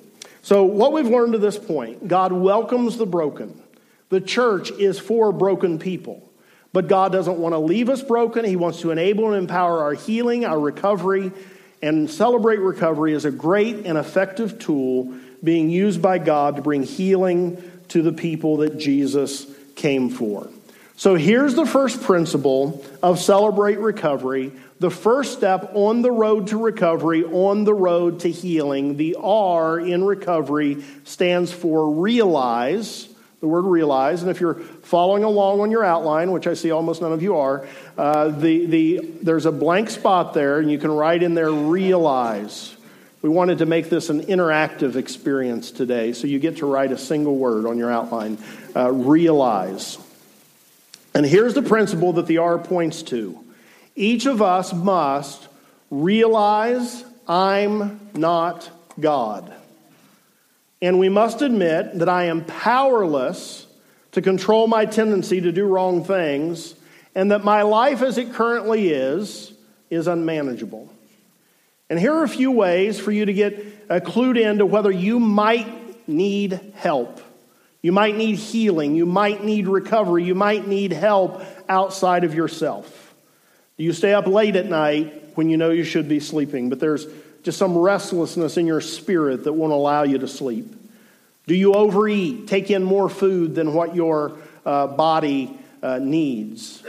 So, 0.41 0.63
what 0.63 0.93
we've 0.93 1.07
learned 1.07 1.33
to 1.33 1.39
this 1.39 1.57
point 1.57 2.07
God 2.07 2.31
welcomes 2.31 2.97
the 2.97 3.05
broken. 3.05 3.61
The 4.09 4.21
church 4.21 4.71
is 4.71 4.97
for 4.99 5.31
broken 5.31 5.79
people. 5.79 6.21
But 6.71 6.87
God 6.87 7.11
doesn't 7.11 7.37
want 7.37 7.53
to 7.53 7.59
leave 7.59 7.89
us 7.89 8.01
broken. 8.01 8.45
He 8.45 8.57
wants 8.57 8.81
to 8.81 8.91
enable 8.91 9.31
and 9.31 9.37
empower 9.37 9.81
our 9.81 9.93
healing, 9.93 10.45
our 10.45 10.59
recovery, 10.59 11.31
and 11.81 12.09
celebrate 12.09 12.59
recovery 12.59 13.13
as 13.13 13.25
a 13.25 13.31
great 13.31 13.85
and 13.85 13.97
effective 13.97 14.59
tool 14.59 15.15
being 15.43 15.69
used 15.69 16.01
by 16.01 16.17
God 16.17 16.57
to 16.57 16.61
bring 16.61 16.83
healing 16.83 17.61
to 17.89 18.01
the 18.01 18.11
people 18.11 18.57
that 18.57 18.77
Jesus 18.77 19.47
came 19.75 20.09
for. 20.09 20.49
So 20.97 21.15
here's 21.15 21.55
the 21.55 21.65
first 21.65 22.01
principle 22.01 22.85
of 23.03 23.19
celebrate 23.19 23.79
recovery. 23.79 24.53
The 24.79 24.91
first 24.91 25.33
step 25.33 25.71
on 25.73 26.01
the 26.01 26.11
road 26.11 26.47
to 26.47 26.57
recovery, 26.57 27.23
on 27.23 27.63
the 27.65 27.73
road 27.73 28.21
to 28.21 28.29
healing. 28.29 28.97
The 28.97 29.17
R 29.21 29.79
in 29.79 30.03
recovery 30.03 30.83
stands 31.03 31.51
for 31.51 31.91
realize 31.91 33.09
the 33.45 33.49
word 33.49 33.65
realize. 33.65 34.23
And 34.23 34.31
if 34.31 34.41
you're 34.41 34.55
following 34.55 35.23
along 35.23 35.59
on 35.61 35.69
your 35.69 35.83
outline, 35.83 36.31
which 36.31 36.47
I 36.47 36.55
see 36.55 36.71
almost 36.71 37.01
none 37.01 37.13
of 37.13 37.21
you 37.21 37.37
are, 37.37 37.67
uh, 37.95 38.29
the, 38.29 38.65
the, 38.65 38.99
there's 39.21 39.45
a 39.45 39.51
blank 39.51 39.91
spot 39.91 40.33
there, 40.33 40.57
and 40.57 40.71
you 40.71 40.79
can 40.79 40.89
write 40.89 41.21
in 41.21 41.35
there 41.35 41.51
realize. 41.51 42.75
We 43.21 43.29
wanted 43.29 43.59
to 43.59 43.67
make 43.67 43.89
this 43.89 44.09
an 44.09 44.21
interactive 44.23 44.95
experience 44.95 45.69
today, 45.69 46.13
so 46.13 46.25
you 46.25 46.39
get 46.39 46.57
to 46.57 46.65
write 46.65 46.91
a 46.91 46.97
single 46.97 47.35
word 47.35 47.67
on 47.67 47.77
your 47.77 47.91
outline 47.91 48.39
uh, 48.75 48.91
realize. 48.91 49.97
And 51.13 51.25
here's 51.25 51.53
the 51.53 51.61
principle 51.61 52.13
that 52.13 52.27
the 52.27 52.39
R 52.39 52.57
points 52.57 53.03
to 53.03 53.39
each 53.95 54.25
of 54.25 54.41
us 54.41 54.73
must 54.73 55.47
realize 55.89 57.05
I'm 57.27 57.99
not 58.13 58.69
God. 58.99 59.53
And 60.81 60.99
we 60.99 61.09
must 61.09 61.41
admit 61.41 61.99
that 61.99 62.09
I 62.09 62.25
am 62.25 62.43
powerless 62.43 63.65
to 64.11 64.21
control 64.21 64.67
my 64.67 64.85
tendency 64.85 65.41
to 65.41 65.51
do 65.51 65.65
wrong 65.65 66.03
things, 66.03 66.75
and 67.15 67.31
that 67.31 67.43
my 67.43 67.61
life 67.63 68.01
as 68.01 68.17
it 68.17 68.33
currently 68.33 68.89
is 68.89 69.53
is 69.89 70.07
unmanageable. 70.07 70.89
And 71.89 71.99
here 71.99 72.13
are 72.13 72.23
a 72.23 72.29
few 72.29 72.51
ways 72.51 72.99
for 72.99 73.11
you 73.11 73.25
to 73.25 73.33
get 73.33 73.65
uh, 73.89 73.99
clued 73.99 74.39
into 74.39 74.65
whether 74.65 74.91
you 74.91 75.19
might 75.19 76.07
need 76.07 76.59
help. 76.75 77.21
You 77.85 77.91
might 77.91 78.17
need 78.17 78.37
healing. 78.37 78.95
You 78.95 79.05
might 79.05 79.43
need 79.43 79.67
recovery. 79.67 80.23
You 80.23 80.33
might 80.33 80.67
need 80.67 80.91
help 80.91 81.43
outside 81.69 82.23
of 82.23 82.33
yourself. 82.33 83.13
Do 83.77 83.83
you 83.83 83.93
stay 83.93 84.11
up 84.11 84.25
late 84.25 84.55
at 84.55 84.65
night 84.65 85.33
when 85.35 85.51
you 85.51 85.57
know 85.57 85.69
you 85.69 85.83
should 85.83 86.09
be 86.09 86.19
sleeping, 86.19 86.69
but 86.69 86.79
there's 86.79 87.05
just 87.43 87.59
some 87.59 87.77
restlessness 87.77 88.57
in 88.57 88.65
your 88.65 88.81
spirit 88.81 89.43
that 89.43 89.53
won't 89.53 89.71
allow 89.71 90.01
you 90.01 90.17
to 90.17 90.27
sleep? 90.27 90.65
Do 91.45 91.53
you 91.53 91.75
overeat, 91.75 92.47
take 92.47 92.71
in 92.71 92.81
more 92.81 93.07
food 93.07 93.53
than 93.53 93.75
what 93.75 93.95
your 93.95 94.35
uh, 94.65 94.87
body 94.87 95.55
uh, 95.83 95.99
needs? 95.99 96.81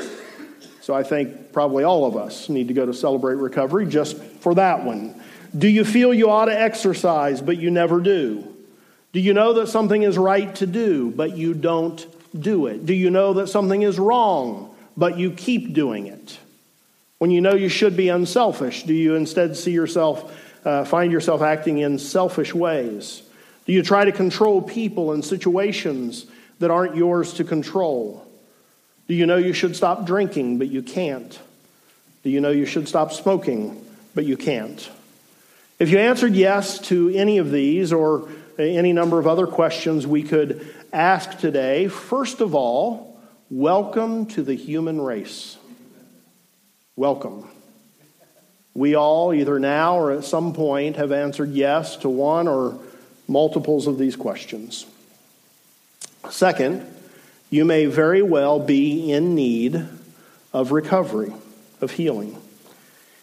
So 0.81 0.95
I 0.95 1.03
think 1.03 1.53
probably 1.53 1.85
all 1.85 2.07
of 2.07 2.17
us 2.17 2.49
need 2.49 2.69
to 2.69 2.75
go 2.75 2.87
to 2.87 2.95
celebrate 2.95 3.35
recovery 3.35 3.85
just 3.85 4.17
for 4.17 4.55
that 4.55 4.83
one. 4.83 5.15
Do 5.55 5.69
you 5.69 5.85
feel 5.85 6.15
you 6.15 6.31
ought 6.31 6.47
to 6.47 6.59
exercise, 6.59 7.43
but 7.43 7.59
you 7.59 7.71
never 7.71 8.01
do? 8.01 8.56
Do 9.17 9.23
you 9.23 9.33
know 9.33 9.55
that 9.55 9.69
something 9.69 10.03
is 10.03 10.19
right 10.19 10.55
to 10.57 10.67
do, 10.67 11.11
but 11.11 11.39
you 11.39 11.55
don't 11.55 12.07
do 12.39 12.67
it? 12.67 12.85
Do 12.85 12.93
you 12.93 13.09
know 13.09 13.33
that 13.33 13.47
something 13.47 13.81
is 13.81 13.99
wrong, 13.99 14.77
but 14.95 15.17
you 15.17 15.31
keep 15.31 15.73
doing 15.73 16.07
it? 16.07 16.39
When 17.17 17.31
you 17.31 17.41
know 17.41 17.55
you 17.55 17.71
should 17.71 17.97
be 17.97 18.11
unselfish, 18.11 18.83
do 18.83 18.93
you 18.93 19.15
instead 19.15 19.57
see 19.57 19.71
yourself 19.71 20.39
uh, 20.67 20.85
find 20.85 21.11
yourself 21.11 21.41
acting 21.41 21.79
in 21.79 21.99
selfish 21.99 22.53
ways? 22.53 23.23
Do 23.65 23.73
you 23.73 23.83
try 23.83 24.05
to 24.05 24.13
control 24.13 24.61
people 24.61 25.13
and 25.13 25.25
situations 25.25 26.27
that 26.59 26.71
aren't 26.71 26.95
yours 26.95 27.33
to 27.35 27.45
control? 27.45 28.23
Do 29.09 29.15
you 29.15 29.25
know 29.25 29.39
you 29.39 29.55
should 29.55 29.77
stop 29.77 30.05
drinking, 30.05 30.59
but 30.59 30.69
you 30.69 30.83
can't? 30.83 31.41
Do 32.23 32.29
you 32.29 32.43
know 32.43 32.51
you 32.51 32.67
should 32.67 32.87
stop 32.87 33.15
smoking, 33.15 33.83
but 34.15 34.27
you 34.27 34.37
can't? 34.37 34.91
If 35.79 35.89
you 35.89 36.01
answered 36.01 36.35
yes 36.35 36.79
to 36.89 37.09
any 37.15 37.39
of 37.39 37.51
these 37.51 37.95
or 37.95 38.29
any 38.59 38.93
number 38.93 39.19
of 39.19 39.27
other 39.27 39.47
questions 39.47 40.07
we 40.07 40.23
could 40.23 40.75
ask 40.93 41.39
today, 41.39 41.89
first 41.89 42.41
of 42.41 42.55
all, 42.55 43.21
welcome 43.51 44.27
to 44.27 44.43
the 44.43 44.55
human 44.55 45.01
race. 45.01 45.57
Welcome. 46.97 47.49
We 48.75 48.95
all, 48.95 49.33
either 49.33 49.59
now 49.59 49.99
or 49.99 50.13
at 50.13 50.25
some 50.25 50.53
point, 50.53 50.97
have 50.97 51.13
answered 51.13 51.53
yes 51.53 51.97
to 51.99 52.09
one 52.09 52.49
or 52.49 52.79
multiples 53.29 53.87
of 53.87 53.99
these 53.99 54.17
questions. 54.17 54.87
Second, 56.31 56.87
you 57.51 57.65
may 57.65 57.87
very 57.87 58.23
well 58.23 58.59
be 58.59 59.13
in 59.13 59.35
need 59.35 59.87
of 60.53 60.73
recovery, 60.73 61.33
of 61.81 61.93
healing. 61.93 62.41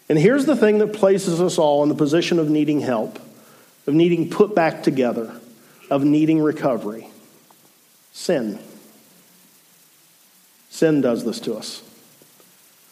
And 0.10 0.18
here's 0.18 0.46
the 0.46 0.56
thing 0.56 0.78
that 0.80 0.94
places 0.94 1.42
us 1.42 1.58
all 1.58 1.84
in 1.84 1.90
the 1.90 1.96
position 1.96 2.40
of 2.40 2.50
needing 2.50 2.82
help, 2.82 3.20
of 3.88 3.94
needing 3.94 4.30
put 4.30 4.56
back 4.56 4.84
together, 4.84 5.40
of 5.90 6.04
needing 6.04 6.42
recovery 6.42 7.08
sin. 8.13 8.60
Sin 10.70 11.02
does 11.02 11.25
this 11.25 11.40
to 11.42 11.56
us. 11.56 11.84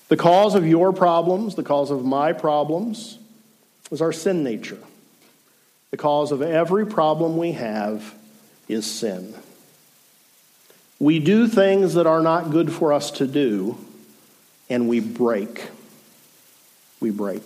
The 0.10 0.17
cause 0.17 0.55
of 0.55 0.67
your 0.67 0.91
problems, 0.91 1.55
the 1.55 1.63
cause 1.63 1.89
of 1.89 2.03
my 2.03 2.33
problems, 2.33 3.17
is 3.91 4.01
our 4.01 4.12
sin 4.12 4.43
nature. 4.43 4.77
The 5.91 5.98
cause 5.98 6.31
of 6.31 6.41
every 6.41 6.86
problem 6.86 7.38
we 7.38 7.53
have 7.53 8.13
is 8.67 8.86
sin. 8.86 9.33
We 11.00 11.19
do 11.19 11.48
things 11.48 11.93
that 11.95 12.05
are 12.05 12.21
not 12.21 12.51
good 12.51 12.71
for 12.71 12.93
us 12.93 13.12
to 13.12 13.27
do, 13.27 13.77
and 14.69 14.88
we 14.88 15.00
break. 15.00 15.67
We 17.00 17.10
break. 17.10 17.43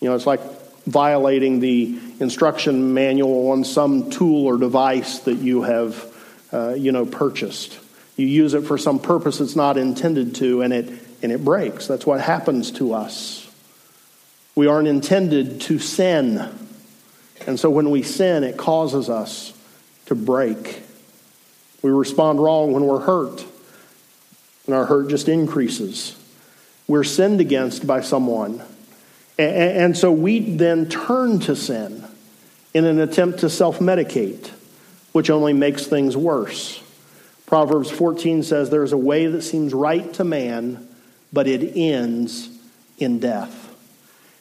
You 0.00 0.08
know, 0.08 0.14
it's 0.14 0.26
like 0.26 0.40
violating 0.86 1.60
the 1.60 1.98
instruction 2.20 2.94
manual 2.94 3.50
on 3.50 3.64
some 3.64 4.10
tool 4.10 4.46
or 4.46 4.56
device 4.56 5.20
that 5.20 5.36
you 5.36 5.62
have, 5.62 6.04
uh, 6.52 6.74
you 6.74 6.92
know, 6.92 7.06
purchased. 7.06 7.78
You 8.16 8.26
use 8.26 8.54
it 8.54 8.62
for 8.62 8.76
some 8.76 8.98
purpose 8.98 9.40
it's 9.40 9.56
not 9.56 9.76
intended 9.76 10.34
to, 10.36 10.62
and 10.62 10.72
it, 10.72 10.88
and 11.22 11.32
it 11.32 11.44
breaks. 11.44 11.86
That's 11.86 12.06
what 12.06 12.20
happens 12.20 12.70
to 12.72 12.92
us. 12.92 13.48
We 14.54 14.66
aren't 14.66 14.88
intended 14.88 15.60
to 15.62 15.78
sin. 15.78 16.52
And 17.46 17.58
so 17.58 17.70
when 17.70 17.90
we 17.90 18.02
sin, 18.02 18.44
it 18.44 18.56
causes 18.56 19.08
us 19.08 19.54
to 20.06 20.14
break. 20.14 20.82
We 21.82 21.90
respond 21.90 22.42
wrong 22.42 22.72
when 22.72 22.84
we're 22.84 23.00
hurt, 23.00 23.44
and 24.66 24.74
our 24.74 24.86
hurt 24.86 25.08
just 25.08 25.28
increases. 25.28 26.16
We're 26.86 27.04
sinned 27.04 27.40
against 27.40 27.86
by 27.86 28.02
someone. 28.02 28.62
And 29.40 29.96
so 29.96 30.12
we 30.12 30.40
then 30.56 30.88
turn 30.88 31.40
to 31.40 31.56
sin 31.56 32.04
in 32.74 32.84
an 32.84 33.00
attempt 33.00 33.40
to 33.40 33.50
self 33.50 33.78
medicate, 33.78 34.50
which 35.12 35.30
only 35.30 35.52
makes 35.52 35.86
things 35.86 36.16
worse. 36.16 36.82
Proverbs 37.46 37.90
14 37.90 38.42
says, 38.42 38.70
There 38.70 38.84
is 38.84 38.92
a 38.92 38.98
way 38.98 39.26
that 39.26 39.42
seems 39.42 39.72
right 39.72 40.12
to 40.14 40.24
man, 40.24 40.86
but 41.32 41.48
it 41.48 41.76
ends 41.76 42.48
in 42.98 43.18
death. 43.18 43.74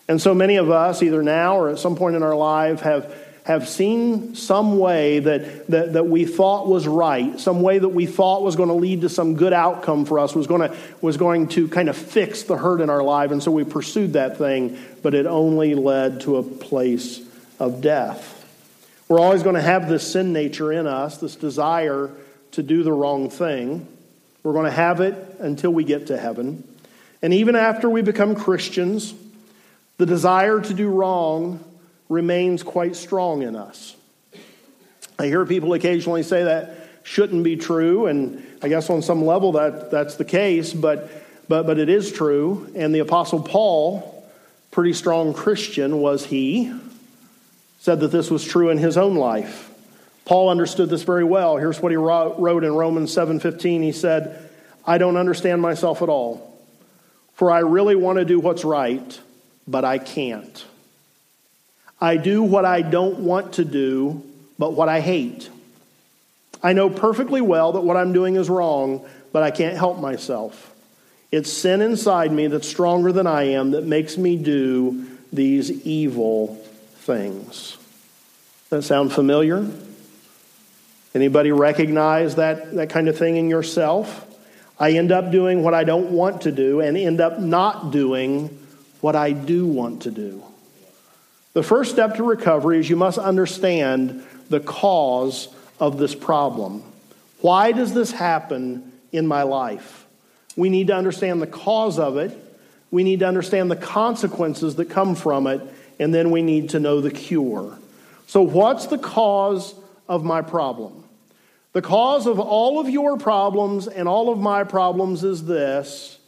And 0.07 0.21
so 0.21 0.33
many 0.33 0.57
of 0.57 0.69
us, 0.69 1.01
either 1.01 1.23
now 1.23 1.57
or 1.57 1.69
at 1.69 1.79
some 1.79 1.95
point 1.95 2.15
in 2.15 2.23
our 2.23 2.35
life, 2.35 2.81
have, 2.81 3.13
have 3.49 3.67
seen 3.67 4.35
some 4.35 4.77
way 4.77 5.17
that, 5.17 5.65
that, 5.69 5.93
that 5.93 6.05
we 6.05 6.23
thought 6.23 6.67
was 6.67 6.87
right, 6.87 7.39
some 7.39 7.63
way 7.63 7.79
that 7.79 7.89
we 7.89 8.05
thought 8.05 8.43
was 8.43 8.55
going 8.55 8.69
to 8.69 8.75
lead 8.75 9.01
to 9.01 9.09
some 9.09 9.33
good 9.33 9.53
outcome 9.53 10.05
for 10.05 10.19
us, 10.19 10.35
was 10.35 10.45
going, 10.45 10.69
to, 10.69 10.77
was 11.01 11.17
going 11.17 11.47
to 11.47 11.67
kind 11.67 11.89
of 11.89 11.97
fix 11.97 12.43
the 12.43 12.55
hurt 12.55 12.79
in 12.79 12.91
our 12.91 13.01
life. 13.01 13.31
And 13.31 13.41
so 13.41 13.49
we 13.49 13.63
pursued 13.63 14.13
that 14.13 14.37
thing, 14.37 14.77
but 15.01 15.15
it 15.15 15.25
only 15.25 15.73
led 15.73 16.21
to 16.21 16.37
a 16.37 16.43
place 16.43 17.21
of 17.57 17.81
death. 17.81 18.35
We're 19.07 19.19
always 19.19 19.41
going 19.41 19.55
to 19.55 19.63
have 19.63 19.89
this 19.89 20.11
sin 20.11 20.31
nature 20.31 20.71
in 20.71 20.85
us, 20.85 21.17
this 21.17 21.35
desire 21.35 22.11
to 22.51 22.61
do 22.61 22.83
the 22.83 22.93
wrong 22.93 23.31
thing. 23.31 23.87
We're 24.43 24.53
going 24.53 24.65
to 24.65 24.71
have 24.71 25.01
it 25.01 25.15
until 25.39 25.71
we 25.71 25.83
get 25.83 26.05
to 26.07 26.19
heaven. 26.19 26.63
And 27.23 27.33
even 27.33 27.55
after 27.55 27.89
we 27.89 28.03
become 28.03 28.35
Christians, 28.35 29.15
the 29.97 30.05
desire 30.05 30.61
to 30.61 30.73
do 30.75 30.87
wrong 30.87 31.63
remains 32.09 32.63
quite 32.63 32.95
strong 32.95 33.43
in 33.43 33.55
us. 33.55 33.95
I 35.17 35.27
hear 35.27 35.45
people 35.45 35.73
occasionally 35.73 36.23
say 36.23 36.43
that 36.43 36.75
shouldn't 37.03 37.43
be 37.43 37.55
true, 37.55 38.07
and 38.07 38.45
I 38.61 38.67
guess 38.67 38.89
on 38.89 39.01
some 39.01 39.25
level 39.25 39.53
that, 39.53 39.91
that's 39.91 40.15
the 40.15 40.25
case, 40.25 40.73
but, 40.73 41.09
but, 41.47 41.65
but 41.65 41.79
it 41.79 41.89
is 41.89 42.11
true. 42.11 42.71
And 42.75 42.93
the 42.93 42.99
Apostle 42.99 43.41
Paul, 43.41 44.27
pretty 44.71 44.93
strong 44.93 45.33
Christian 45.33 45.99
was 46.01 46.25
he, 46.25 46.73
said 47.79 48.01
that 48.01 48.09
this 48.09 48.29
was 48.29 48.43
true 48.43 48.69
in 48.69 48.77
his 48.77 48.97
own 48.97 49.15
life. 49.15 49.69
Paul 50.25 50.49
understood 50.49 50.89
this 50.89 51.03
very 51.03 51.23
well. 51.23 51.57
Here's 51.57 51.81
what 51.81 51.91
he 51.91 51.95
wrote 51.95 52.63
in 52.63 52.73
Romans 52.73 53.11
7:15. 53.11 53.81
He 53.81 53.91
said, 53.91 54.47
"I 54.85 54.99
don't 54.99 55.17
understand 55.17 55.61
myself 55.61 56.03
at 56.03 56.09
all, 56.09 56.55
for 57.33 57.49
I 57.49 57.59
really 57.59 57.95
want 57.95 58.19
to 58.19 58.25
do 58.25 58.39
what's 58.39 58.63
right, 58.63 59.19
but 59.67 59.83
I 59.83 59.97
can't. 59.97 60.63
I 62.01 62.17
do 62.17 62.43
what 62.43 62.65
I 62.65 62.81
don't 62.81 63.19
want 63.19 63.53
to 63.53 63.65
do, 63.65 64.23
but 64.57 64.73
what 64.73 64.89
I 64.89 65.01
hate. 65.01 65.49
I 66.61 66.73
know 66.73 66.89
perfectly 66.89 67.41
well 67.41 67.73
that 67.73 67.81
what 67.81 67.97
I'm 67.97 68.13
doing 68.13 68.35
is 68.35 68.49
wrong, 68.49 69.05
but 69.31 69.43
I 69.43 69.51
can't 69.51 69.77
help 69.77 69.99
myself. 69.99 70.73
It's 71.31 71.51
sin 71.51 71.81
inside 71.81 72.31
me 72.31 72.47
that's 72.47 72.67
stronger 72.67 73.11
than 73.11 73.27
I 73.27 73.43
am 73.49 73.71
that 73.71 73.83
makes 73.83 74.17
me 74.17 74.35
do 74.35 75.07
these 75.31 75.69
evil 75.85 76.55
things. 76.95 77.77
That 78.69 78.81
sound 78.83 79.13
familiar? 79.13 79.69
Anybody 81.13 81.51
recognize 81.51 82.35
that, 82.35 82.73
that 82.75 82.89
kind 82.89 83.07
of 83.07 83.17
thing 83.17 83.37
in 83.37 83.49
yourself? 83.49 84.25
I 84.79 84.91
end 84.91 85.11
up 85.11 85.31
doing 85.31 85.63
what 85.63 85.73
I 85.73 85.83
don't 85.83 86.11
want 86.11 86.41
to 86.41 86.51
do 86.51 86.79
and 86.81 86.95
end 86.95 87.19
up 87.19 87.39
not 87.39 87.91
doing 87.91 88.57
what 89.01 89.15
I 89.15 89.31
do 89.31 89.65
want 89.67 90.03
to 90.03 90.11
do. 90.11 90.43
The 91.53 91.63
first 91.63 91.91
step 91.91 92.15
to 92.15 92.23
recovery 92.23 92.79
is 92.79 92.89
you 92.89 92.95
must 92.95 93.17
understand 93.17 94.23
the 94.49 94.59
cause 94.59 95.47
of 95.79 95.97
this 95.97 96.13
problem. 96.13 96.83
Why 97.41 97.71
does 97.71 97.93
this 97.93 98.11
happen 98.11 98.91
in 99.11 99.25
my 99.25 99.43
life? 99.43 100.05
We 100.55 100.69
need 100.69 100.87
to 100.87 100.95
understand 100.95 101.41
the 101.41 101.47
cause 101.47 101.97
of 101.97 102.17
it. 102.17 102.37
We 102.91 103.03
need 103.03 103.19
to 103.19 103.27
understand 103.27 103.71
the 103.71 103.75
consequences 103.75 104.75
that 104.75 104.89
come 104.89 105.15
from 105.15 105.47
it. 105.47 105.61
And 105.99 106.13
then 106.13 106.31
we 106.31 106.41
need 106.41 106.69
to 106.69 106.79
know 106.79 107.01
the 107.01 107.11
cure. 107.11 107.77
So, 108.27 108.41
what's 108.41 108.87
the 108.87 108.97
cause 108.97 109.73
of 110.07 110.23
my 110.23 110.41
problem? 110.41 111.03
The 111.73 111.81
cause 111.81 112.25
of 112.25 112.39
all 112.39 112.79
of 112.79 112.89
your 112.89 113.17
problems 113.17 113.87
and 113.87 114.07
all 114.07 114.31
of 114.31 114.39
my 114.39 114.63
problems 114.63 115.23
is 115.23 115.45
this 115.45 116.19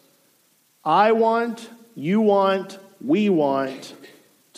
I 0.84 1.12
want, 1.12 1.70
you 1.96 2.22
want, 2.22 2.80
we 3.00 3.30
want 3.30 3.94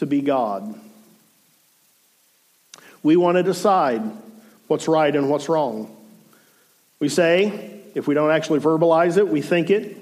to 0.03 0.07
be 0.07 0.21
God. 0.21 0.75
We 3.01 3.15
want 3.15 3.37
to 3.37 3.43
decide 3.43 4.01
what's 4.67 4.87
right 4.87 5.15
and 5.15 5.29
what's 5.29 5.49
wrong. 5.49 5.95
We 6.99 7.09
say, 7.09 7.81
if 7.95 8.07
we 8.07 8.13
don't 8.13 8.31
actually 8.31 8.59
verbalize 8.59 9.17
it, 9.17 9.27
we 9.27 9.41
think 9.41 9.69
it. 9.69 9.97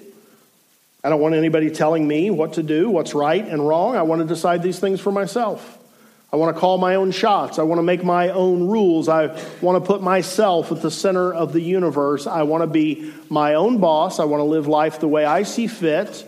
I 1.03 1.09
don't 1.09 1.19
want 1.19 1.35
anybody 1.35 1.71
telling 1.71 2.07
me 2.07 2.29
what 2.29 2.53
to 2.53 2.63
do, 2.63 2.89
what's 2.89 3.13
right 3.13 3.45
and 3.45 3.67
wrong. 3.67 3.95
I 3.95 4.03
want 4.03 4.21
to 4.21 4.27
decide 4.27 4.61
these 4.61 4.79
things 4.79 4.99
for 4.99 5.11
myself. 5.11 5.79
I 6.33 6.37
want 6.37 6.55
to 6.55 6.59
call 6.59 6.77
my 6.77 6.95
own 6.95 7.11
shots. 7.11 7.59
I 7.59 7.63
want 7.63 7.79
to 7.79 7.83
make 7.83 8.03
my 8.03 8.29
own 8.29 8.67
rules. 8.67 9.09
I 9.09 9.27
want 9.61 9.83
to 9.83 9.85
put 9.85 10.01
myself 10.01 10.71
at 10.71 10.81
the 10.81 10.91
center 10.91 11.33
of 11.33 11.53
the 11.53 11.59
universe. 11.59 12.25
I 12.25 12.43
want 12.43 12.61
to 12.61 12.67
be 12.67 13.11
my 13.29 13.55
own 13.55 13.79
boss. 13.79 14.19
I 14.19 14.25
want 14.25 14.39
to 14.39 14.45
live 14.45 14.67
life 14.67 14.99
the 14.99 15.07
way 15.07 15.25
I 15.25 15.43
see 15.43 15.67
fit. 15.67 16.25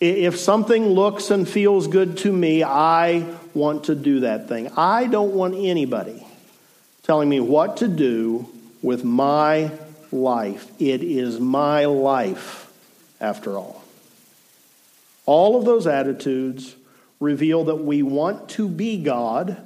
If 0.00 0.38
something 0.38 0.86
looks 0.86 1.30
and 1.30 1.48
feels 1.48 1.88
good 1.88 2.18
to 2.18 2.32
me, 2.32 2.62
I 2.62 3.26
want 3.52 3.84
to 3.84 3.96
do 3.96 4.20
that 4.20 4.48
thing. 4.48 4.70
I 4.76 5.06
don't 5.06 5.34
want 5.34 5.56
anybody 5.56 6.24
telling 7.02 7.28
me 7.28 7.40
what 7.40 7.78
to 7.78 7.88
do 7.88 8.48
with 8.80 9.02
my 9.02 9.72
life. 10.12 10.70
It 10.80 11.02
is 11.02 11.40
my 11.40 11.86
life, 11.86 12.70
after 13.20 13.58
all. 13.58 13.82
All 15.26 15.58
of 15.58 15.64
those 15.64 15.86
attitudes 15.86 16.76
reveal 17.18 17.64
that 17.64 17.76
we 17.76 18.02
want 18.02 18.50
to 18.50 18.68
be 18.68 19.02
God, 19.02 19.56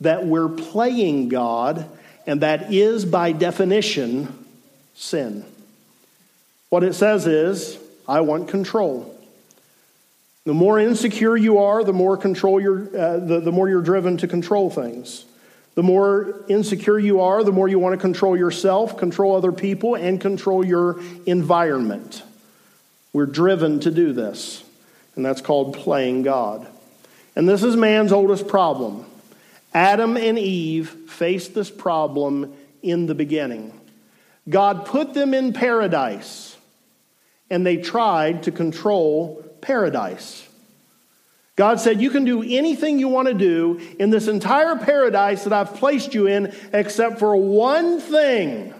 that 0.00 0.24
we're 0.24 0.48
playing 0.48 1.28
God, 1.28 1.88
and 2.26 2.40
that 2.42 2.72
is, 2.72 3.04
by 3.04 3.32
definition, 3.32 4.32
sin. 4.94 5.44
What 6.68 6.84
it 6.84 6.94
says 6.94 7.26
is, 7.26 7.76
I 8.06 8.20
want 8.20 8.48
control. 8.48 9.13
The 10.44 10.54
more 10.54 10.78
insecure 10.78 11.36
you 11.36 11.58
are, 11.58 11.82
the 11.84 11.94
more 11.94 12.18
control 12.18 12.60
you're, 12.60 12.82
uh, 12.96 13.18
the, 13.18 13.40
the 13.40 13.52
more 13.52 13.68
you're 13.68 13.82
driven 13.82 14.18
to 14.18 14.28
control 14.28 14.68
things. 14.68 15.24
The 15.74 15.82
more 15.82 16.44
insecure 16.48 16.98
you 16.98 17.20
are, 17.22 17.42
the 17.42 17.50
more 17.50 17.66
you 17.66 17.78
want 17.78 17.94
to 17.94 18.00
control 18.00 18.36
yourself, 18.36 18.96
control 18.96 19.34
other 19.34 19.52
people, 19.52 19.94
and 19.94 20.20
control 20.20 20.64
your 20.64 21.00
environment. 21.26 22.22
We're 23.12 23.26
driven 23.26 23.80
to 23.80 23.90
do 23.90 24.12
this, 24.12 24.62
and 25.16 25.24
that's 25.24 25.40
called 25.40 25.74
playing 25.74 26.22
God. 26.22 26.66
And 27.34 27.48
this 27.48 27.62
is 27.62 27.74
man's 27.74 28.12
oldest 28.12 28.46
problem. 28.46 29.06
Adam 29.72 30.16
and 30.16 30.38
Eve 30.38 30.90
faced 31.08 31.54
this 31.54 31.70
problem 31.70 32.54
in 32.82 33.06
the 33.06 33.14
beginning. 33.14 33.72
God 34.48 34.84
put 34.84 35.14
them 35.14 35.32
in 35.32 35.54
paradise, 35.54 36.56
and 37.50 37.66
they 37.66 37.78
tried 37.78 38.44
to 38.44 38.52
control 38.52 39.44
paradise. 39.64 40.46
God 41.56 41.80
said, 41.80 42.00
You 42.00 42.10
can 42.10 42.24
do 42.24 42.42
anything 42.42 42.98
you 42.98 43.08
want 43.08 43.28
to 43.28 43.34
do 43.34 43.80
in 43.98 44.10
this 44.10 44.28
entire 44.28 44.76
paradise 44.76 45.44
that 45.44 45.52
I've 45.52 45.74
placed 45.74 46.14
you 46.14 46.26
in, 46.26 46.54
except 46.72 47.18
for 47.18 47.34
one 47.36 48.00
thing. 48.00 48.74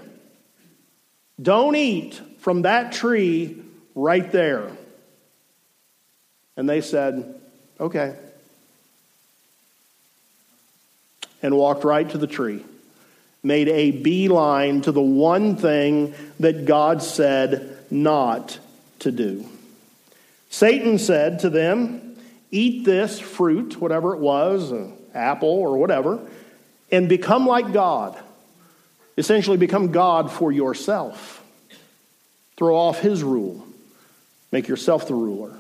Don't 1.40 1.74
eat 1.74 2.20
from 2.38 2.62
that 2.62 2.92
tree 2.92 3.62
right 3.94 4.30
there. 4.30 4.70
And 6.56 6.68
they 6.68 6.80
said, 6.80 7.40
Okay. 7.80 8.16
And 11.42 11.56
walked 11.56 11.84
right 11.84 12.08
to 12.10 12.18
the 12.18 12.26
tree, 12.26 12.64
made 13.42 13.68
a 13.68 13.90
beeline 13.90 14.80
to 14.82 14.92
the 14.92 15.02
one 15.02 15.56
thing 15.56 16.14
that 16.40 16.64
God 16.64 17.02
said 17.02 17.78
not 17.90 18.58
to 19.00 19.12
do. 19.12 19.46
Satan 20.54 20.98
said 20.98 21.40
to 21.40 21.50
them, 21.50 22.16
Eat 22.52 22.84
this 22.84 23.18
fruit, 23.18 23.80
whatever 23.80 24.14
it 24.14 24.20
was, 24.20 24.70
an 24.70 24.96
apple 25.12 25.48
or 25.48 25.76
whatever, 25.76 26.24
and 26.92 27.08
become 27.08 27.44
like 27.44 27.72
God. 27.72 28.16
Essentially, 29.18 29.56
become 29.56 29.90
God 29.90 30.30
for 30.30 30.52
yourself. 30.52 31.42
Throw 32.56 32.76
off 32.76 33.00
his 33.00 33.24
rule, 33.24 33.66
make 34.52 34.68
yourself 34.68 35.08
the 35.08 35.14
ruler. 35.14 35.56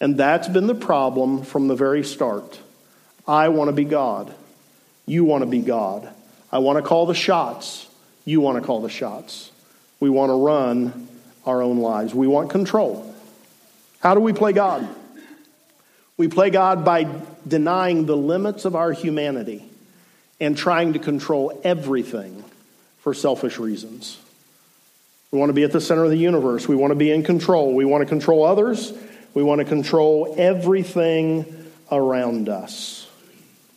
And 0.00 0.16
that's 0.16 0.48
been 0.48 0.66
the 0.66 0.74
problem 0.74 1.44
from 1.44 1.68
the 1.68 1.76
very 1.76 2.02
start. 2.02 2.58
I 3.24 3.50
want 3.50 3.68
to 3.68 3.72
be 3.72 3.84
God. 3.84 4.34
You 5.06 5.22
want 5.22 5.42
to 5.42 5.46
be 5.48 5.60
God. 5.60 6.12
I 6.50 6.58
want 6.58 6.76
to 6.76 6.82
call 6.82 7.06
the 7.06 7.14
shots. 7.14 7.86
You 8.24 8.40
want 8.40 8.60
to 8.60 8.66
call 8.66 8.82
the 8.82 8.90
shots. 8.90 9.52
We 10.00 10.10
want 10.10 10.30
to 10.30 10.44
run 10.44 11.06
our 11.46 11.62
own 11.62 11.78
lives. 11.78 12.16
We 12.16 12.26
want 12.26 12.50
control. 12.50 13.14
How 14.00 14.14
do 14.14 14.20
we 14.20 14.32
play 14.32 14.52
God? 14.52 14.88
We 16.16 16.28
play 16.28 16.50
God 16.50 16.84
by 16.84 17.06
denying 17.46 18.06
the 18.06 18.16
limits 18.16 18.64
of 18.64 18.74
our 18.74 18.92
humanity 18.92 19.64
and 20.40 20.56
trying 20.56 20.92
to 20.92 20.98
control 20.98 21.60
everything 21.64 22.44
for 23.00 23.14
selfish 23.14 23.58
reasons. 23.58 24.18
We 25.30 25.38
want 25.38 25.50
to 25.50 25.54
be 25.54 25.62
at 25.62 25.72
the 25.72 25.80
center 25.80 26.04
of 26.04 26.10
the 26.10 26.16
universe. 26.16 26.66
We 26.66 26.76
want 26.76 26.90
to 26.92 26.96
be 26.96 27.10
in 27.10 27.22
control. 27.22 27.74
We 27.74 27.84
want 27.84 28.02
to 28.02 28.06
control 28.06 28.44
others. 28.44 28.92
We 29.34 29.42
want 29.42 29.60
to 29.60 29.64
control 29.64 30.34
everything 30.38 31.44
around 31.90 32.48
us. 32.48 33.06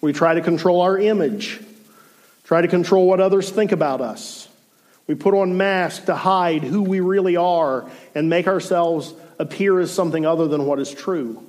We 0.02 0.14
try 0.14 0.34
to 0.34 0.42
control 0.42 0.82
our 0.82 0.98
image, 0.98 1.60
try 2.44 2.62
to 2.62 2.68
control 2.68 3.08
what 3.08 3.20
others 3.20 3.50
think 3.52 3.72
about 3.72 4.02
us. 4.02 4.48
We 5.08 5.16
put 5.16 5.34
on 5.34 5.58
masks 5.58 6.06
to 6.06 6.16
hide 6.16 6.64
who 6.64 6.82
we 6.82 7.02
really 7.02 7.36
are 7.36 7.90
and 8.16 8.30
make 8.30 8.48
ourselves 8.48 9.14
appear 9.42 9.80
as 9.80 9.92
something 9.92 10.26
other 10.26 10.48
than 10.48 10.66
what 10.66 10.80
is 10.80 10.94
true. 10.94 11.44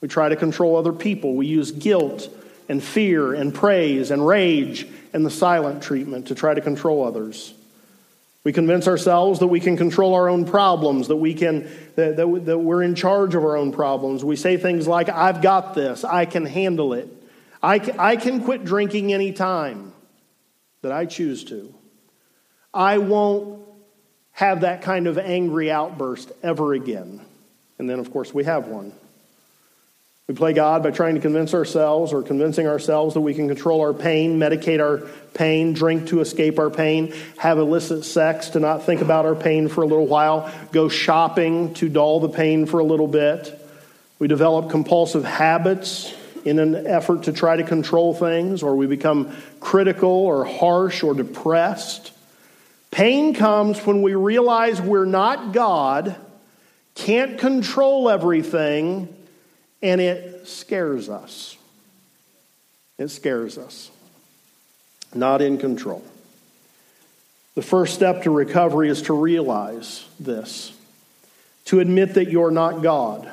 We 0.00 0.08
try 0.08 0.28
to 0.28 0.36
control 0.36 0.76
other 0.76 0.92
people. 0.92 1.34
We 1.34 1.46
use 1.46 1.72
guilt 1.72 2.28
and 2.68 2.82
fear 2.82 3.34
and 3.34 3.52
praise 3.52 4.10
and 4.10 4.26
rage 4.26 4.86
and 5.12 5.26
the 5.26 5.30
silent 5.30 5.82
treatment 5.82 6.28
to 6.28 6.34
try 6.34 6.54
to 6.54 6.60
control 6.60 7.04
others. 7.04 7.52
We 8.44 8.52
convince 8.52 8.86
ourselves 8.86 9.40
that 9.40 9.48
we 9.48 9.60
can 9.60 9.76
control 9.76 10.14
our 10.14 10.28
own 10.28 10.44
problems, 10.44 11.08
that 11.08 11.16
we 11.16 11.34
can 11.34 11.68
that, 11.96 12.16
that, 12.16 12.42
that 12.46 12.58
we're 12.58 12.82
in 12.82 12.94
charge 12.94 13.34
of 13.34 13.44
our 13.44 13.56
own 13.56 13.72
problems. 13.72 14.24
We 14.24 14.36
say 14.36 14.56
things 14.56 14.86
like, 14.86 15.08
I've 15.08 15.42
got 15.42 15.74
this, 15.74 16.04
I 16.04 16.24
can 16.24 16.46
handle 16.46 16.92
it. 16.92 17.08
I, 17.60 17.74
I 17.98 18.16
can 18.16 18.44
quit 18.44 18.64
drinking 18.64 19.12
anytime 19.12 19.92
that 20.82 20.92
I 20.92 21.06
choose 21.06 21.42
to. 21.44 21.74
I 22.72 22.98
won't 22.98 23.67
have 24.38 24.60
that 24.60 24.82
kind 24.82 25.08
of 25.08 25.18
angry 25.18 25.68
outburst 25.68 26.30
ever 26.44 26.72
again. 26.72 27.20
And 27.76 27.90
then, 27.90 27.98
of 27.98 28.12
course, 28.12 28.32
we 28.32 28.44
have 28.44 28.68
one. 28.68 28.92
We 30.28 30.34
play 30.34 30.52
God 30.52 30.84
by 30.84 30.92
trying 30.92 31.16
to 31.16 31.20
convince 31.20 31.54
ourselves 31.54 32.12
or 32.12 32.22
convincing 32.22 32.68
ourselves 32.68 33.14
that 33.14 33.20
we 33.20 33.34
can 33.34 33.48
control 33.48 33.80
our 33.80 33.92
pain, 33.92 34.38
medicate 34.38 34.78
our 34.78 35.08
pain, 35.34 35.72
drink 35.72 36.06
to 36.10 36.20
escape 36.20 36.60
our 36.60 36.70
pain, 36.70 37.12
have 37.36 37.58
illicit 37.58 38.04
sex 38.04 38.50
to 38.50 38.60
not 38.60 38.84
think 38.84 39.00
about 39.00 39.26
our 39.26 39.34
pain 39.34 39.66
for 39.66 39.82
a 39.82 39.86
little 39.88 40.06
while, 40.06 40.48
go 40.70 40.88
shopping 40.88 41.74
to 41.74 41.88
dull 41.88 42.20
the 42.20 42.28
pain 42.28 42.64
for 42.66 42.78
a 42.78 42.84
little 42.84 43.08
bit. 43.08 43.60
We 44.20 44.28
develop 44.28 44.70
compulsive 44.70 45.24
habits 45.24 46.14
in 46.44 46.60
an 46.60 46.86
effort 46.86 47.24
to 47.24 47.32
try 47.32 47.56
to 47.56 47.64
control 47.64 48.14
things, 48.14 48.62
or 48.62 48.76
we 48.76 48.86
become 48.86 49.36
critical 49.58 50.10
or 50.10 50.44
harsh 50.44 51.02
or 51.02 51.12
depressed. 51.12 52.12
Pain 52.90 53.34
comes 53.34 53.84
when 53.84 54.02
we 54.02 54.14
realize 54.14 54.80
we're 54.80 55.04
not 55.04 55.52
God, 55.52 56.16
can't 56.94 57.38
control 57.38 58.08
everything, 58.08 59.14
and 59.82 60.00
it 60.00 60.48
scares 60.48 61.08
us. 61.08 61.56
It 62.98 63.08
scares 63.08 63.58
us. 63.58 63.90
Not 65.14 65.40
in 65.40 65.58
control. 65.58 66.02
The 67.54 67.62
first 67.62 67.94
step 67.94 68.22
to 68.22 68.30
recovery 68.30 68.88
is 68.88 69.02
to 69.02 69.12
realize 69.12 70.06
this, 70.20 70.72
to 71.66 71.80
admit 71.80 72.14
that 72.14 72.30
you're 72.30 72.50
not 72.50 72.82
God, 72.82 73.32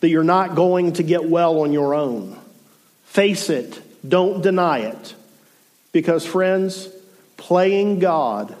that 0.00 0.08
you're 0.08 0.24
not 0.24 0.54
going 0.54 0.94
to 0.94 1.02
get 1.02 1.24
well 1.24 1.60
on 1.60 1.72
your 1.72 1.94
own. 1.94 2.38
Face 3.04 3.50
it, 3.50 3.80
don't 4.08 4.42
deny 4.42 4.80
it. 4.80 5.14
Because, 5.92 6.24
friends, 6.24 6.88
playing 7.38 8.00
God 8.00 8.54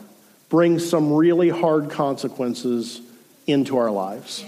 brings 0.48 0.88
some 0.88 1.12
really 1.12 1.50
hard 1.50 1.90
consequences 1.90 3.02
into 3.46 3.76
our 3.76 3.90
lives. 3.90 4.44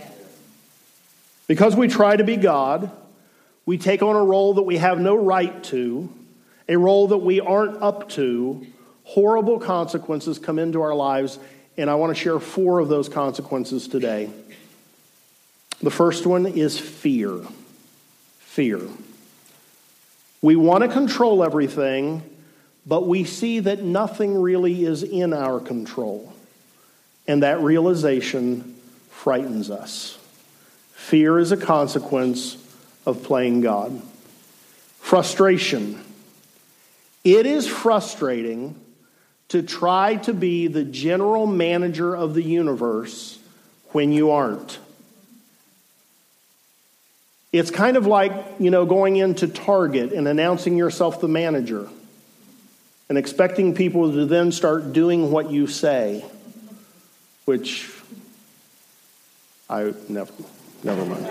Because 1.46 1.76
we 1.76 1.88
try 1.88 2.16
to 2.16 2.24
be 2.24 2.36
God, 2.36 2.90
we 3.66 3.76
take 3.76 4.02
on 4.02 4.16
a 4.16 4.24
role 4.24 4.54
that 4.54 4.62
we 4.62 4.78
have 4.78 4.98
no 4.98 5.16
right 5.16 5.62
to, 5.64 6.08
a 6.68 6.76
role 6.76 7.08
that 7.08 7.18
we 7.18 7.40
aren't 7.40 7.82
up 7.82 8.08
to. 8.10 8.66
Horrible 9.04 9.58
consequences 9.58 10.38
come 10.38 10.58
into 10.58 10.80
our 10.80 10.94
lives, 10.94 11.38
and 11.76 11.90
I 11.90 11.96
want 11.96 12.16
to 12.16 12.20
share 12.20 12.38
four 12.38 12.78
of 12.78 12.88
those 12.88 13.08
consequences 13.08 13.88
today. 13.88 14.30
The 15.82 15.90
first 15.90 16.26
one 16.26 16.46
is 16.46 16.78
fear. 16.78 17.40
Fear. 18.38 18.80
We 20.42 20.54
want 20.54 20.84
to 20.84 20.88
control 20.88 21.42
everything, 21.42 22.22
but 22.90 23.06
we 23.06 23.22
see 23.22 23.60
that 23.60 23.84
nothing 23.84 24.42
really 24.42 24.84
is 24.84 25.04
in 25.04 25.32
our 25.32 25.60
control. 25.60 26.32
And 27.28 27.44
that 27.44 27.60
realization 27.60 28.74
frightens 29.10 29.70
us. 29.70 30.18
Fear 30.94 31.38
is 31.38 31.52
a 31.52 31.56
consequence 31.56 32.56
of 33.06 33.22
playing 33.22 33.60
God. 33.60 34.02
Frustration. 34.98 36.02
It 37.22 37.46
is 37.46 37.68
frustrating 37.68 38.74
to 39.50 39.62
try 39.62 40.16
to 40.16 40.34
be 40.34 40.66
the 40.66 40.82
general 40.82 41.46
manager 41.46 42.16
of 42.16 42.34
the 42.34 42.42
universe 42.42 43.38
when 43.90 44.10
you 44.10 44.32
aren't. 44.32 44.80
It's 47.52 47.70
kind 47.70 47.96
of 47.96 48.08
like, 48.08 48.32
you 48.58 48.72
know, 48.72 48.84
going 48.84 49.14
into 49.14 49.46
Target 49.46 50.12
and 50.12 50.26
announcing 50.26 50.76
yourself 50.76 51.20
the 51.20 51.28
manager 51.28 51.88
and 53.10 53.18
expecting 53.18 53.74
people 53.74 54.12
to 54.12 54.24
then 54.24 54.52
start 54.52 54.92
doing 54.92 55.32
what 55.32 55.50
you 55.50 55.66
say, 55.66 56.24
which 57.44 57.90
I 59.68 59.92
never, 60.08 60.32
never 60.84 61.04
mind. 61.04 61.26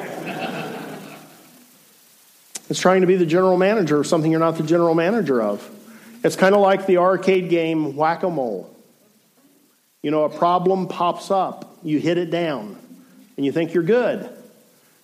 it's 2.69 2.81
trying 2.81 2.99
to 2.99 3.07
be 3.07 3.15
the 3.15 3.25
general 3.25 3.55
manager 3.55 4.01
of 4.01 4.07
something 4.07 4.29
you're 4.29 4.41
not 4.41 4.57
the 4.57 4.63
general 4.63 4.93
manager 4.93 5.41
of. 5.41 5.67
It's 6.21 6.35
kind 6.35 6.53
of 6.53 6.59
like 6.59 6.85
the 6.85 6.97
arcade 6.97 7.49
game 7.49 7.95
whack 7.95 8.23
a 8.23 8.29
mole. 8.29 8.75
You 10.03 10.11
know, 10.11 10.25
a 10.25 10.29
problem 10.29 10.89
pops 10.89 11.31
up, 11.31 11.77
you 11.81 11.97
hit 11.97 12.17
it 12.17 12.29
down, 12.29 12.77
and 13.37 13.45
you 13.45 13.53
think 13.53 13.73
you're 13.73 13.83
good. 13.83 14.29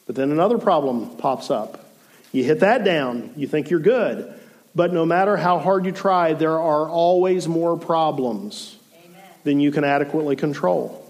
But 0.08 0.16
then 0.18 0.30
another 0.30 0.58
problem 0.58 1.16
pops 1.16 1.50
up. 1.50 1.86
You 2.34 2.44
hit 2.44 2.60
that 2.60 2.84
down, 2.84 3.34
you 3.38 3.48
think 3.48 3.70
you're 3.70 3.80
good. 3.80 4.35
But 4.76 4.92
no 4.92 5.06
matter 5.06 5.38
how 5.38 5.60
hard 5.60 5.86
you 5.86 5.92
try, 5.94 6.34
there 6.34 6.60
are 6.60 6.90
always 6.90 7.48
more 7.48 7.78
problems 7.78 8.76
Amen. 9.06 9.24
than 9.46 9.60
you 9.62 9.72
can 9.72 9.86
adequately 9.86 10.36
control. 10.36 11.02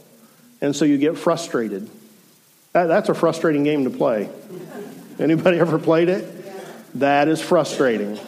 And 0.61 0.75
so 0.75 0.85
you 0.85 0.97
get 0.97 1.17
frustrated. 1.17 1.89
That, 2.73 2.85
that's 2.85 3.09
a 3.09 3.15
frustrating 3.15 3.63
game 3.63 3.85
to 3.85 3.89
play. 3.89 4.29
Anybody 5.19 5.59
ever 5.59 5.79
played 5.79 6.09
it? 6.09 6.31
That 6.99 7.27
is 7.27 7.41
frustrating. 7.41 8.19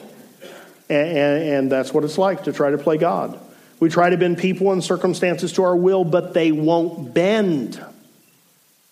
And, 0.89 1.17
and, 1.17 1.43
and 1.43 1.71
that's 1.71 1.93
what 1.93 2.03
it's 2.03 2.17
like 2.17 2.45
to 2.45 2.53
try 2.53 2.71
to 2.71 2.77
play 2.77 2.97
God. 2.97 3.39
We 3.79 3.89
try 3.89 4.09
to 4.09 4.17
bend 4.17 4.39
people 4.39 4.71
and 4.71 4.83
circumstances 4.83 5.53
to 5.53 5.63
our 5.63 5.75
will, 5.75 6.03
but 6.03 6.33
they 6.33 6.51
won't 6.51 7.13
bend. 7.13 7.83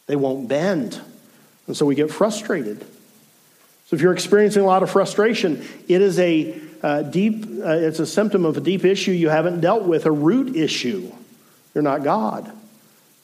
They 0.06 0.16
won't 0.16 0.48
bend. 0.48 1.00
And 1.66 1.76
so 1.76 1.88
we 1.88 1.96
get 1.96 2.12
frustrated. 2.12 2.86
So 3.86 3.96
if 3.96 4.02
you're 4.02 4.14
experiencing 4.14 4.64
a 4.64 4.66
lot 4.66 4.84
of 4.84 4.90
frustration, 4.90 5.66
it 5.88 6.02
is 6.02 6.18
a 6.20 6.60
uh, 6.82 7.02
deep, 7.04 7.46
uh, 7.64 7.70
it's 7.70 8.00
a 8.00 8.06
symptom 8.06 8.46
of 8.46 8.58
a 8.58 8.62
deep 8.62 8.84
issue 8.84 9.12
you 9.12 9.30
haven't 9.30 9.62
dealt 9.62 9.84
with, 9.84 10.06
a 10.06 10.12
root 10.12 10.56
issue. 10.56 11.12
You're 11.74 11.84
not 11.84 12.04
God. 12.04 12.52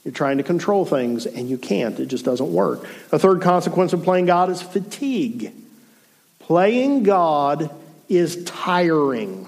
You're 0.04 0.14
trying 0.14 0.38
to 0.38 0.44
control 0.44 0.86
things 0.86 1.26
and 1.26 1.50
you 1.50 1.58
can't. 1.58 2.00
It 2.00 2.08
just 2.08 2.26
doesn't 2.26 2.52
work. 2.52 2.88
A 3.12 3.20
third 3.20 3.42
consequence 3.42 3.94
of 3.94 4.04
playing 4.04 4.26
God 4.26 4.50
is 4.50 4.62
fatigue. 4.62 5.54
Playing 6.40 7.04
God 7.04 7.70
is 8.10 8.44
tiring. 8.46 9.48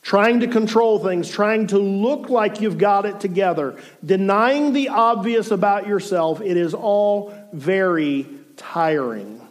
Trying 0.00 0.40
to 0.40 0.48
control 0.48 0.98
things, 0.98 1.30
trying 1.30 1.68
to 1.68 1.78
look 1.78 2.30
like 2.30 2.60
you've 2.60 2.78
got 2.78 3.06
it 3.06 3.20
together, 3.20 3.78
denying 4.04 4.72
the 4.72 4.88
obvious 4.88 5.50
about 5.50 5.86
yourself, 5.86 6.40
it 6.40 6.56
is 6.56 6.74
all 6.74 7.32
very 7.52 8.26
tiring. 8.56 9.41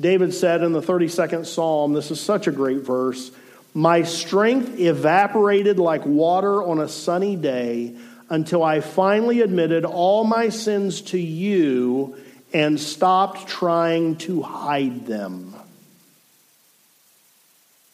David 0.00 0.32
said 0.32 0.62
in 0.62 0.72
the 0.72 0.80
32nd 0.80 1.44
Psalm, 1.46 1.92
this 1.92 2.10
is 2.10 2.20
such 2.20 2.46
a 2.46 2.52
great 2.52 2.80
verse 2.80 3.30
My 3.74 4.02
strength 4.02 4.78
evaporated 4.80 5.78
like 5.78 6.04
water 6.06 6.62
on 6.62 6.80
a 6.80 6.88
sunny 6.88 7.36
day 7.36 7.94
until 8.30 8.62
I 8.62 8.80
finally 8.80 9.42
admitted 9.42 9.84
all 9.84 10.24
my 10.24 10.48
sins 10.48 11.02
to 11.02 11.18
you 11.18 12.16
and 12.52 12.80
stopped 12.80 13.46
trying 13.46 14.16
to 14.16 14.42
hide 14.42 15.06
them. 15.06 15.54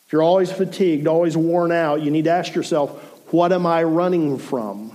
If 0.06 0.12
you're 0.12 0.22
always 0.22 0.52
fatigued, 0.52 1.08
always 1.08 1.36
worn 1.36 1.72
out, 1.72 2.02
you 2.02 2.10
need 2.10 2.24
to 2.24 2.30
ask 2.30 2.54
yourself, 2.54 2.90
what 3.32 3.52
am 3.52 3.66
I 3.66 3.82
running 3.82 4.38
from? 4.38 4.92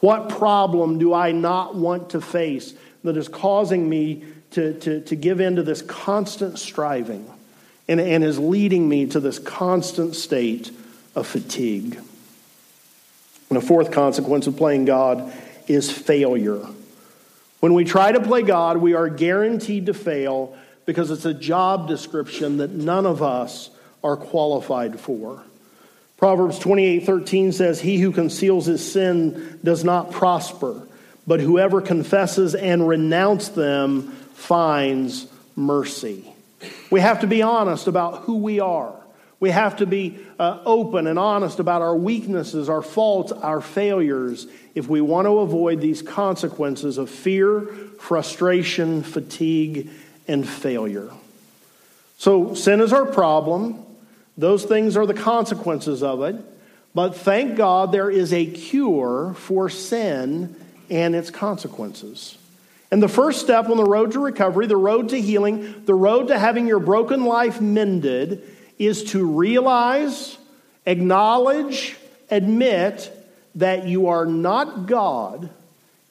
What 0.00 0.30
problem 0.30 0.98
do 0.98 1.12
I 1.12 1.32
not 1.32 1.74
want 1.74 2.10
to 2.10 2.20
face 2.20 2.72
that 3.04 3.16
is 3.16 3.28
causing 3.28 3.88
me 3.88 4.24
to, 4.52 4.74
to, 4.80 5.00
to 5.02 5.16
give 5.16 5.40
in 5.40 5.56
to 5.56 5.62
this 5.62 5.82
constant 5.82 6.58
striving 6.58 7.30
and, 7.88 8.00
and 8.00 8.24
is 8.24 8.38
leading 8.38 8.88
me 8.88 9.06
to 9.06 9.20
this 9.20 9.38
constant 9.38 10.14
state 10.14 10.70
of 11.14 11.26
fatigue? 11.26 11.98
And 13.48 13.58
a 13.58 13.60
fourth 13.60 13.90
consequence 13.90 14.46
of 14.46 14.56
playing 14.56 14.84
God 14.84 15.32
is 15.66 15.90
failure. 15.90 16.64
When 17.60 17.74
we 17.74 17.84
try 17.84 18.12
to 18.12 18.20
play 18.20 18.42
God, 18.42 18.78
we 18.78 18.94
are 18.94 19.08
guaranteed 19.08 19.86
to 19.86 19.94
fail 19.94 20.56
because 20.86 21.10
it's 21.10 21.26
a 21.26 21.34
job 21.34 21.88
description 21.88 22.56
that 22.58 22.70
none 22.70 23.06
of 23.06 23.22
us 23.22 23.70
are 24.02 24.16
qualified 24.16 24.98
for. 24.98 25.42
Proverbs 26.16 26.58
28:13 26.58 27.52
says, 27.52 27.80
"He 27.80 27.98
who 27.98 28.12
conceals 28.12 28.66
his 28.66 28.84
sin 28.84 29.58
does 29.62 29.84
not 29.84 30.10
prosper, 30.10 30.82
but 31.26 31.40
whoever 31.40 31.80
confesses 31.80 32.54
and 32.54 32.86
renounces 32.86 33.50
them 33.50 34.12
finds 34.40 35.26
mercy." 35.56 36.24
We 36.90 37.00
have 37.00 37.20
to 37.20 37.26
be 37.26 37.42
honest 37.42 37.86
about 37.86 38.22
who 38.22 38.36
we 38.36 38.60
are. 38.60 38.94
We 39.38 39.50
have 39.50 39.76
to 39.76 39.86
be 39.86 40.18
uh, 40.38 40.58
open 40.66 41.06
and 41.06 41.18
honest 41.18 41.58
about 41.60 41.80
our 41.80 41.96
weaknesses, 41.96 42.68
our 42.68 42.82
faults, 42.82 43.32
our 43.32 43.62
failures 43.62 44.46
if 44.74 44.86
we 44.86 45.00
want 45.00 45.26
to 45.26 45.38
avoid 45.38 45.80
these 45.80 46.02
consequences 46.02 46.98
of 46.98 47.08
fear, 47.08 47.62
frustration, 47.98 49.02
fatigue, 49.02 49.90
and 50.28 50.46
failure. 50.46 51.10
So, 52.18 52.54
sin 52.54 52.80
is 52.80 52.92
our 52.92 53.06
problem. 53.06 53.84
Those 54.36 54.64
things 54.64 54.96
are 54.96 55.06
the 55.06 55.14
consequences 55.14 56.02
of 56.02 56.22
it. 56.22 56.36
But 56.94 57.16
thank 57.16 57.56
God 57.56 57.92
there 57.92 58.10
is 58.10 58.32
a 58.32 58.44
cure 58.44 59.34
for 59.38 59.70
sin 59.70 60.54
and 60.90 61.14
its 61.14 61.30
consequences. 61.30 62.36
And 62.90 63.02
the 63.02 63.08
first 63.08 63.40
step 63.40 63.68
on 63.68 63.76
the 63.76 63.84
road 63.84 64.12
to 64.12 64.20
recovery, 64.20 64.66
the 64.66 64.76
road 64.76 65.10
to 65.10 65.20
healing, 65.20 65.84
the 65.84 65.94
road 65.94 66.28
to 66.28 66.38
having 66.38 66.66
your 66.66 66.80
broken 66.80 67.24
life 67.24 67.60
mended 67.60 68.42
is 68.78 69.04
to 69.12 69.24
realize, 69.24 70.36
acknowledge, 70.86 71.96
admit 72.30 73.12
that 73.56 73.86
you 73.86 74.08
are 74.08 74.26
not 74.26 74.86
God 74.86 75.50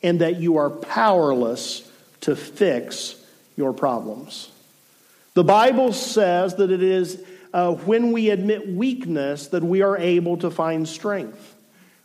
and 0.01 0.21
that 0.21 0.37
you 0.37 0.57
are 0.57 0.69
powerless 0.69 1.89
to 2.21 2.35
fix 2.35 3.15
your 3.57 3.73
problems. 3.73 4.49
The 5.33 5.43
Bible 5.43 5.93
says 5.93 6.55
that 6.55 6.71
it 6.71 6.81
is 6.81 7.21
uh, 7.53 7.73
when 7.73 8.11
we 8.11 8.29
admit 8.29 8.67
weakness 8.67 9.47
that 9.47 9.63
we 9.63 9.81
are 9.81 9.97
able 9.97 10.37
to 10.37 10.51
find 10.51 10.87
strength. 10.87 11.55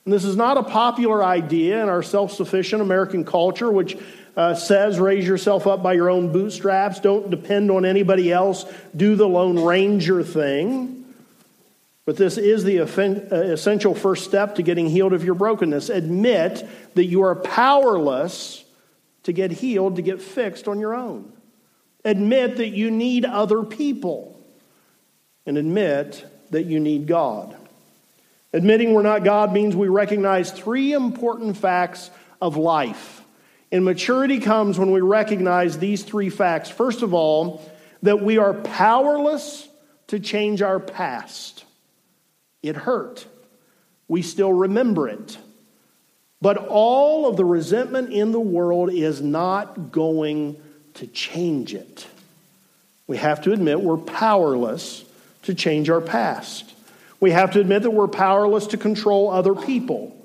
And 0.05 0.13
this 0.13 0.25
is 0.25 0.37
not 0.37 0.57
a 0.57 0.63
popular 0.63 1.25
idea 1.25 1.83
in 1.83 1.89
our 1.89 2.03
self 2.03 2.33
sufficient 2.33 2.83
American 2.83 3.25
culture, 3.25 3.71
which 3.71 3.97
uh, 4.37 4.55
says 4.55 4.99
raise 4.99 5.27
yourself 5.27 5.67
up 5.67 5.83
by 5.83 5.93
your 5.93 6.11
own 6.11 6.33
bootstraps, 6.33 7.01
don't 7.01 7.31
depend 7.31 7.71
on 7.71 7.85
anybody 7.85 8.33
else, 8.33 8.65
do 8.95 9.17
the 9.17 9.29
Lone 9.29 9.63
Ranger 9.63 10.23
thing. 10.23 11.05
But 12.07 12.17
this 12.17 12.37
is 12.37 12.65
the 12.65 12.81
uh, 12.81 13.35
essential 13.35 13.95
first 13.95 14.25
step 14.25 14.57
to 14.57 14.63
getting 14.63 14.89
healed 14.89 15.15
of 15.15 15.25
your 15.25 15.35
brokenness. 15.35 15.89
Admit 15.89 16.69
that 16.95 17.05
you 17.07 17.23
are 17.23 17.35
powerless 17.35 18.63
to 19.23 19.33
get 19.33 19.51
healed, 19.51 19.97
to 19.97 20.03
get 20.03 20.21
fixed 20.21 20.69
on 20.69 20.81
your 20.81 20.95
own. 20.95 21.33
Admit 22.05 22.59
that 22.59 22.69
you 22.71 22.91
need 22.91 23.25
other 23.25 23.63
people. 23.63 24.39
And 25.47 25.57
admit 25.57 26.25
that 26.51 26.65
you 26.65 26.79
need 26.79 27.07
God. 27.07 27.57
Admitting 28.53 28.95
we're 28.95 29.03
not 29.03 29.25
God 29.25 29.53
means 29.53 29.75
we 29.75 29.89
recognize 29.89 30.53
three 30.53 30.93
important 30.93 31.57
facts 31.57 32.11
of 32.41 32.57
life. 32.57 33.24
And 33.75 33.85
maturity 33.85 34.39
comes 34.39 34.79
when 34.79 34.93
we 34.93 35.01
recognize 35.01 35.81
these 35.81 36.05
three 36.05 36.31
facts. 36.31 36.71
First 36.71 37.03
of 37.03 37.13
all, 37.13 37.61
that 38.05 38.23
we 38.23 38.39
are 38.39 38.55
powerless 38.55 39.69
to 40.07 40.21
change 40.21 40.63
our 40.63 40.79
past. 40.79 41.65
It 42.63 42.77
hurt. 42.77 43.27
We 44.07 44.23
still 44.23 44.53
remember 44.53 45.09
it. 45.09 45.37
But 46.41 46.57
all 46.69 47.29
of 47.29 47.37
the 47.37 47.45
resentment 47.45 48.13
in 48.13 48.31
the 48.31 48.39
world 48.39 48.93
is 48.93 49.21
not 49.21 49.91
going 49.91 50.57
to 50.95 51.09
change 51.09 51.75
it. 51.75 52.07
We 53.09 53.17
have 53.17 53.43
to 53.43 53.53
admit 53.53 53.81
we're 53.81 53.97
powerless 53.97 55.05
to 55.43 55.53
change 55.53 55.91
our 55.91 56.01
past. 56.01 56.73
We 57.19 57.33
have 57.33 57.51
to 57.55 57.61
admit 57.61 57.83
that 57.83 57.91
we're 57.91 58.07
powerless 58.07 58.69
to 58.69 58.77
control 58.77 59.33
other 59.33 59.57
people. 59.57 60.17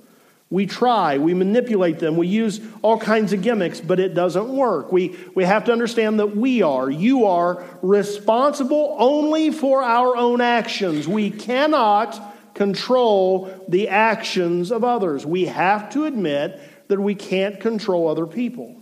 We 0.52 0.66
try, 0.66 1.20
we 1.20 1.36
manipulate 1.36 2.00
them, 2.00 2.18
we 2.18 2.28
use 2.28 2.60
all 2.82 2.98
kinds 2.98 3.34
of 3.34 3.44
gimmicks, 3.44 3.80
but 3.80 4.00
it 4.00 4.16
doesn't 4.16 4.50
work. 4.50 4.92
We, 4.92 5.16
we 5.36 5.44
have 5.44 5.66
to 5.66 5.72
understand 5.72 6.20
that 6.20 6.36
we 6.36 6.64
are, 6.64 6.90
you 6.90 7.26
are, 7.26 7.64
responsible 7.84 8.96
only 8.98 9.52
for 9.52 9.84
our 9.84 10.18
own 10.18 10.42
actions. 10.42 11.08
We 11.08 11.30
cannot 11.30 12.20
control 12.56 13.64
the 13.68 13.90
actions 13.90 14.72
of 14.72 14.84
others. 14.84 15.24
We 15.24 15.46
have 15.46 15.92
to 15.92 16.06
admit 16.06 16.60
that 16.88 17.00
we 17.00 17.14
can't 17.14 17.60
control 17.60 18.08
other 18.08 18.26
people. 18.26 18.76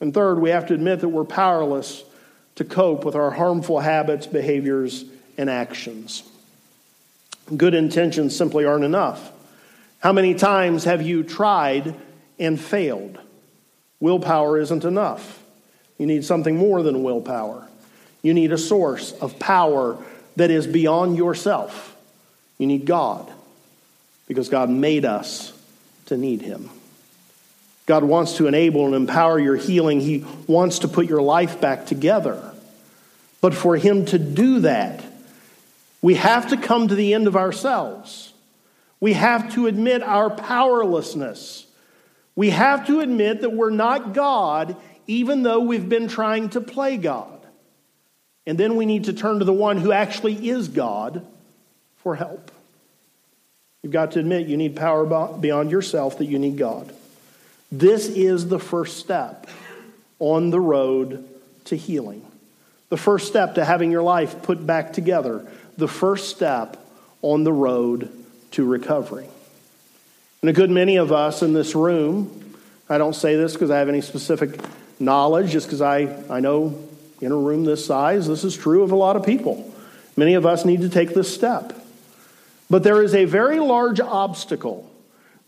And 0.00 0.14
third, 0.14 0.38
we 0.38 0.50
have 0.50 0.66
to 0.66 0.74
admit 0.74 1.00
that 1.00 1.08
we're 1.08 1.24
powerless 1.24 2.04
to 2.54 2.64
cope 2.64 3.04
with 3.04 3.16
our 3.16 3.32
harmful 3.32 3.80
habits, 3.80 4.26
behaviors, 4.26 5.04
and 5.36 5.50
actions. 5.50 6.22
Good 7.56 7.74
intentions 7.74 8.36
simply 8.36 8.64
aren't 8.64 8.84
enough. 8.84 9.32
How 10.06 10.12
many 10.12 10.34
times 10.34 10.84
have 10.84 11.02
you 11.02 11.24
tried 11.24 11.96
and 12.38 12.60
failed? 12.60 13.18
Willpower 13.98 14.56
isn't 14.60 14.84
enough. 14.84 15.42
You 15.98 16.06
need 16.06 16.24
something 16.24 16.56
more 16.56 16.84
than 16.84 17.02
willpower. 17.02 17.66
You 18.22 18.32
need 18.32 18.52
a 18.52 18.56
source 18.56 19.10
of 19.14 19.40
power 19.40 19.98
that 20.36 20.52
is 20.52 20.64
beyond 20.64 21.16
yourself. 21.16 21.96
You 22.56 22.68
need 22.68 22.86
God 22.86 23.28
because 24.28 24.48
God 24.48 24.70
made 24.70 25.04
us 25.04 25.52
to 26.04 26.16
need 26.16 26.40
Him. 26.40 26.70
God 27.86 28.04
wants 28.04 28.36
to 28.36 28.46
enable 28.46 28.86
and 28.86 28.94
empower 28.94 29.40
your 29.40 29.56
healing. 29.56 29.98
He 29.98 30.24
wants 30.46 30.78
to 30.78 30.88
put 30.88 31.08
your 31.08 31.20
life 31.20 31.60
back 31.60 31.84
together. 31.86 32.54
But 33.40 33.54
for 33.54 33.76
Him 33.76 34.04
to 34.04 34.20
do 34.20 34.60
that, 34.60 35.04
we 36.00 36.14
have 36.14 36.50
to 36.50 36.56
come 36.56 36.86
to 36.86 36.94
the 36.94 37.12
end 37.12 37.26
of 37.26 37.34
ourselves. 37.34 38.25
We 39.00 39.12
have 39.12 39.52
to 39.54 39.66
admit 39.66 40.02
our 40.02 40.30
powerlessness. 40.30 41.66
We 42.34 42.50
have 42.50 42.86
to 42.86 43.00
admit 43.00 43.42
that 43.42 43.52
we're 43.52 43.70
not 43.70 44.12
God, 44.12 44.76
even 45.06 45.42
though 45.42 45.60
we've 45.60 45.88
been 45.88 46.08
trying 46.08 46.50
to 46.50 46.60
play 46.60 46.96
God. 46.96 47.32
And 48.46 48.56
then 48.56 48.76
we 48.76 48.86
need 48.86 49.04
to 49.04 49.12
turn 49.12 49.40
to 49.40 49.44
the 49.44 49.52
one 49.52 49.78
who 49.78 49.92
actually 49.92 50.48
is 50.48 50.68
God 50.68 51.26
for 51.98 52.14
help. 52.14 52.50
You've 53.82 53.92
got 53.92 54.12
to 54.12 54.20
admit 54.20 54.46
you 54.46 54.56
need 54.56 54.76
power 54.76 55.04
beyond 55.36 55.70
yourself, 55.70 56.18
that 56.18 56.26
you 56.26 56.38
need 56.38 56.56
God. 56.56 56.94
This 57.70 58.06
is 58.08 58.48
the 58.48 58.58
first 58.58 58.98
step 58.98 59.46
on 60.18 60.50
the 60.50 60.60
road 60.60 61.28
to 61.66 61.76
healing. 61.76 62.24
The 62.88 62.96
first 62.96 63.26
step 63.26 63.56
to 63.56 63.64
having 63.64 63.90
your 63.90 64.02
life 64.02 64.42
put 64.42 64.64
back 64.64 64.92
together. 64.92 65.46
The 65.76 65.88
first 65.88 66.30
step 66.30 66.76
on 67.22 67.44
the 67.44 67.52
road 67.52 68.10
to 68.56 68.64
recovery. 68.64 69.26
And 70.40 70.50
a 70.50 70.52
good 70.52 70.70
many 70.70 70.96
of 70.96 71.12
us 71.12 71.42
in 71.42 71.52
this 71.52 71.74
room, 71.74 72.54
I 72.88 72.98
don't 72.98 73.14
say 73.14 73.36
this 73.36 73.52
because 73.52 73.70
I 73.70 73.78
have 73.78 73.88
any 73.88 74.00
specific 74.00 74.58
knowledge, 74.98 75.50
just 75.50 75.66
because 75.66 75.82
I, 75.82 76.22
I 76.30 76.40
know 76.40 76.78
in 77.20 77.32
a 77.32 77.36
room 77.36 77.64
this 77.64 77.84
size, 77.84 78.26
this 78.26 78.44
is 78.44 78.56
true 78.56 78.82
of 78.82 78.92
a 78.92 78.96
lot 78.96 79.16
of 79.16 79.24
people. 79.24 79.72
Many 80.16 80.34
of 80.34 80.46
us 80.46 80.64
need 80.64 80.80
to 80.80 80.88
take 80.88 81.10
this 81.10 81.32
step. 81.32 81.74
But 82.70 82.82
there 82.82 83.02
is 83.02 83.14
a 83.14 83.26
very 83.26 83.60
large 83.60 84.00
obstacle 84.00 84.90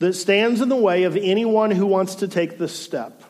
that 0.01 0.13
stands 0.13 0.61
in 0.61 0.69
the 0.69 0.77
way 0.77 1.05
of 1.05 1.17
anyone 1.17 1.71
who 1.71 1.87
wants 1.87 2.17
to 2.17 2.29
take 2.29 2.59
this 2.59 2.79
step. 2.79 3.23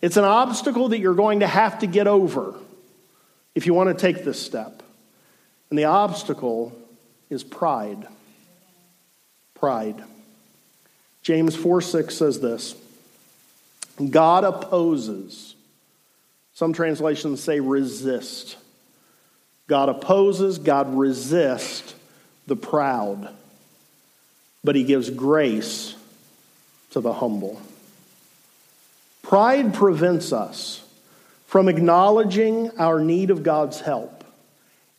It's 0.00 0.16
an 0.16 0.24
obstacle 0.24 0.90
that 0.90 1.00
you're 1.00 1.14
going 1.14 1.40
to 1.40 1.48
have 1.48 1.80
to 1.80 1.86
get 1.86 2.06
over 2.06 2.54
if 3.54 3.66
you 3.66 3.74
want 3.74 3.88
to 3.96 4.00
take 4.00 4.24
this 4.24 4.40
step. 4.40 4.82
And 5.68 5.78
the 5.78 5.84
obstacle 5.84 6.76
is 7.28 7.42
pride. 7.42 8.06
Pride. 9.62 10.02
James 11.22 11.54
4 11.54 11.80
6 11.80 12.16
says 12.16 12.40
this 12.40 12.74
God 14.10 14.42
opposes. 14.42 15.54
Some 16.52 16.72
translations 16.72 17.40
say 17.40 17.60
resist. 17.60 18.56
God 19.68 19.88
opposes, 19.88 20.58
God 20.58 20.92
resists 20.92 21.94
the 22.48 22.56
proud, 22.56 23.32
but 24.64 24.74
he 24.74 24.82
gives 24.82 25.08
grace 25.10 25.94
to 26.90 27.00
the 27.00 27.12
humble. 27.12 27.62
Pride 29.22 29.74
prevents 29.74 30.32
us 30.32 30.84
from 31.46 31.68
acknowledging 31.68 32.76
our 32.80 32.98
need 32.98 33.30
of 33.30 33.44
God's 33.44 33.80
help. 33.80 34.24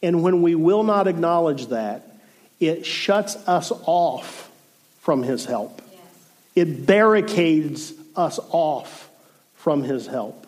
And 0.02 0.24
when 0.24 0.42
we 0.42 0.56
will 0.56 0.84
not 0.84 1.10
acknowledge 1.10 1.68
that, 1.68 2.08
it 2.62 2.86
shuts 2.86 3.36
us 3.46 3.70
off 3.86 4.43
from 5.04 5.22
his 5.22 5.44
help. 5.44 5.82
Yes. 5.92 6.02
It 6.56 6.86
barricades 6.86 7.94
us 8.16 8.40
off 8.52 9.10
from 9.56 9.84
his 9.84 10.08
help. 10.08 10.48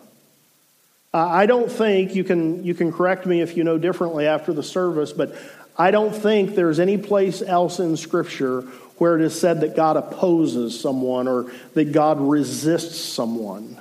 I 1.12 1.44
don't 1.46 1.70
think 1.70 2.14
you 2.14 2.24
can, 2.24 2.64
you 2.64 2.74
can 2.74 2.90
correct 2.90 3.26
me 3.26 3.42
if 3.42 3.56
you 3.56 3.64
know 3.64 3.78
differently 3.78 4.26
after 4.26 4.52
the 4.52 4.62
service, 4.62 5.12
but 5.12 5.36
I 5.76 5.90
don't 5.90 6.14
think 6.14 6.54
there's 6.54 6.80
any 6.80 6.96
place 6.96 7.42
else 7.42 7.80
in 7.80 7.98
Scripture 7.98 8.62
where 8.96 9.16
it 9.16 9.22
is 9.22 9.38
said 9.38 9.60
that 9.60 9.76
God 9.76 9.98
opposes 9.98 10.78
someone 10.78 11.28
or 11.28 11.52
that 11.74 11.92
God 11.92 12.18
resists 12.18 12.98
someone. 12.98 13.78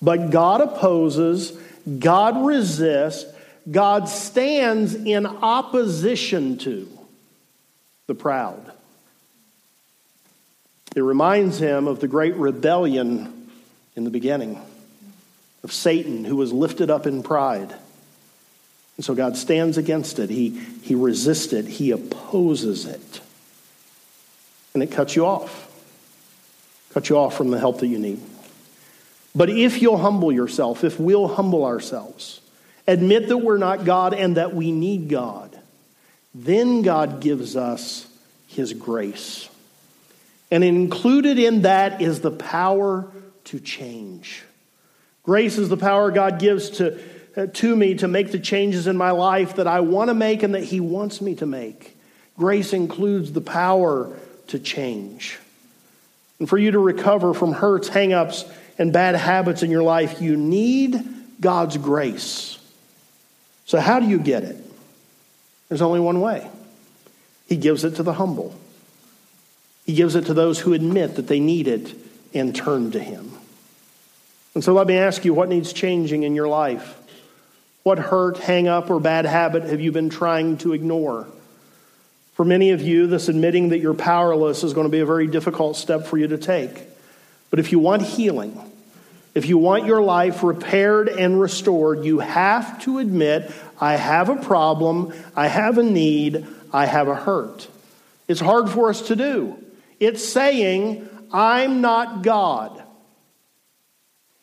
But 0.00 0.30
God 0.30 0.60
opposes, 0.60 1.52
God 1.98 2.44
resists, 2.44 3.32
God 3.68 4.08
stands 4.08 4.94
in 4.94 5.26
opposition 5.26 6.58
to 6.58 6.88
the 8.06 8.14
proud. 8.14 8.72
It 10.94 11.00
reminds 11.00 11.58
him 11.58 11.88
of 11.88 12.00
the 12.00 12.08
great 12.08 12.34
rebellion 12.36 13.50
in 13.96 14.04
the 14.04 14.10
beginning 14.10 14.60
of 15.64 15.72
Satan, 15.72 16.24
who 16.24 16.36
was 16.36 16.52
lifted 16.52 16.90
up 16.90 17.06
in 17.06 17.22
pride. 17.22 17.74
And 18.96 19.04
so 19.04 19.14
God 19.14 19.36
stands 19.36 19.78
against 19.78 20.18
it. 20.18 20.28
He, 20.28 20.50
he 20.82 20.94
resists 20.94 21.52
it. 21.52 21.66
He 21.66 21.92
opposes 21.92 22.84
it. 22.84 23.20
And 24.74 24.82
it 24.82 24.90
cuts 24.90 25.16
you 25.16 25.24
off. 25.24 25.68
Cuts 26.92 27.08
you 27.08 27.16
off 27.16 27.36
from 27.36 27.50
the 27.50 27.58
help 27.58 27.80
that 27.80 27.86
you 27.86 27.98
need. 27.98 28.20
But 29.34 29.48
if 29.48 29.80
you'll 29.80 29.98
humble 29.98 30.30
yourself, 30.30 30.84
if 30.84 31.00
we'll 31.00 31.28
humble 31.28 31.64
ourselves, 31.64 32.40
admit 32.86 33.28
that 33.28 33.38
we're 33.38 33.56
not 33.56 33.86
God 33.86 34.12
and 34.12 34.36
that 34.36 34.54
we 34.54 34.72
need 34.72 35.08
God, 35.08 35.58
then 36.34 36.82
God 36.82 37.20
gives 37.20 37.56
us 37.56 38.06
his 38.46 38.74
grace. 38.74 39.48
And 40.52 40.62
included 40.62 41.38
in 41.38 41.62
that 41.62 42.02
is 42.02 42.20
the 42.20 42.30
power 42.30 43.10
to 43.44 43.58
change. 43.58 44.42
Grace 45.22 45.56
is 45.56 45.70
the 45.70 45.78
power 45.78 46.10
God 46.10 46.38
gives 46.38 46.68
to, 46.70 47.00
uh, 47.34 47.46
to 47.46 47.74
me 47.74 47.94
to 47.94 48.06
make 48.06 48.32
the 48.32 48.38
changes 48.38 48.86
in 48.86 48.98
my 48.98 49.12
life 49.12 49.56
that 49.56 49.66
I 49.66 49.80
want 49.80 50.10
to 50.10 50.14
make 50.14 50.42
and 50.42 50.54
that 50.54 50.64
He 50.64 50.78
wants 50.78 51.22
me 51.22 51.34
to 51.36 51.46
make. 51.46 51.96
Grace 52.36 52.74
includes 52.74 53.32
the 53.32 53.40
power 53.40 54.14
to 54.48 54.58
change. 54.58 55.38
And 56.38 56.46
for 56.46 56.58
you 56.58 56.72
to 56.72 56.78
recover 56.78 57.32
from 57.32 57.52
hurts, 57.52 57.88
hangups, 57.88 58.46
and 58.78 58.92
bad 58.92 59.14
habits 59.14 59.62
in 59.62 59.70
your 59.70 59.82
life, 59.82 60.20
you 60.20 60.36
need 60.36 61.02
God's 61.40 61.78
grace. 61.78 62.58
So, 63.64 63.80
how 63.80 64.00
do 64.00 64.06
you 64.06 64.18
get 64.18 64.42
it? 64.44 64.56
There's 65.70 65.80
only 65.80 66.00
one 66.00 66.20
way 66.20 66.46
He 67.48 67.56
gives 67.56 67.84
it 67.84 67.96
to 67.96 68.02
the 68.02 68.12
humble, 68.12 68.54
He 69.84 69.94
gives 69.94 70.14
it 70.14 70.26
to 70.26 70.34
those 70.34 70.60
who 70.60 70.72
admit 70.72 71.16
that 71.16 71.28
they 71.28 71.40
need 71.40 71.68
it 71.68 71.94
and 72.34 72.54
turn 72.54 72.92
to 72.92 73.00
Him. 73.00 73.32
And 74.54 74.62
so, 74.62 74.72
let 74.72 74.86
me 74.86 74.96
ask 74.96 75.24
you 75.24 75.34
what 75.34 75.48
needs 75.48 75.72
changing 75.72 76.22
in 76.22 76.34
your 76.34 76.48
life? 76.48 76.98
What 77.82 77.98
hurt, 77.98 78.38
hang 78.38 78.68
up, 78.68 78.90
or 78.90 79.00
bad 79.00 79.24
habit 79.24 79.64
have 79.64 79.80
you 79.80 79.90
been 79.90 80.10
trying 80.10 80.58
to 80.58 80.72
ignore? 80.72 81.26
For 82.34 82.44
many 82.44 82.70
of 82.70 82.80
you, 82.80 83.06
this 83.06 83.28
admitting 83.28 83.70
that 83.70 83.80
you're 83.80 83.94
powerless 83.94 84.62
is 84.62 84.72
going 84.72 84.86
to 84.86 84.90
be 84.90 85.00
a 85.00 85.06
very 85.06 85.26
difficult 85.26 85.76
step 85.76 86.06
for 86.06 86.16
you 86.16 86.28
to 86.28 86.38
take. 86.38 86.82
But 87.50 87.58
if 87.58 87.72
you 87.72 87.78
want 87.78 88.02
healing, 88.02 88.58
if 89.34 89.46
you 89.46 89.58
want 89.58 89.86
your 89.86 90.02
life 90.02 90.42
repaired 90.42 91.08
and 91.08 91.40
restored, 91.40 92.04
you 92.04 92.20
have 92.20 92.80
to 92.82 92.98
admit, 92.98 93.50
I 93.80 93.96
have 93.96 94.28
a 94.28 94.36
problem, 94.36 95.12
I 95.36 95.48
have 95.48 95.78
a 95.78 95.82
need, 95.82 96.46
I 96.72 96.86
have 96.86 97.08
a 97.08 97.14
hurt. 97.14 97.68
It's 98.28 98.40
hard 98.40 98.70
for 98.70 98.88
us 98.88 99.02
to 99.02 99.16
do. 99.16 99.61
It's 100.02 100.24
saying, 100.24 101.08
I'm 101.32 101.80
not 101.80 102.24
God. 102.24 102.82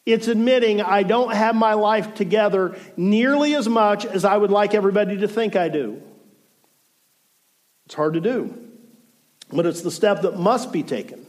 It's 0.06 0.30
admitting 0.30 0.82
I 0.82 1.04
don't 1.04 1.34
have 1.34 1.54
my 1.54 1.74
life 1.74 2.13
together 2.13 2.78
nearly 2.95 3.56
as 3.56 3.67
much 3.67 4.06
as 4.06 4.24
I 4.24 4.38
would 4.38 4.52
like 4.52 4.74
everybody 4.74 5.17
to 5.17 5.28
think 5.28 5.58
I 5.58 5.67
do. 5.67 6.02
It's 7.88 7.93
hard 7.93 8.13
to 8.13 8.22
do, 8.22 8.58
but 9.52 9.65
it's 9.65 9.82
the 9.82 9.91
step 9.91 10.22
that 10.22 10.39
must 10.39 10.72
be 10.72 10.82
taken. 10.82 11.28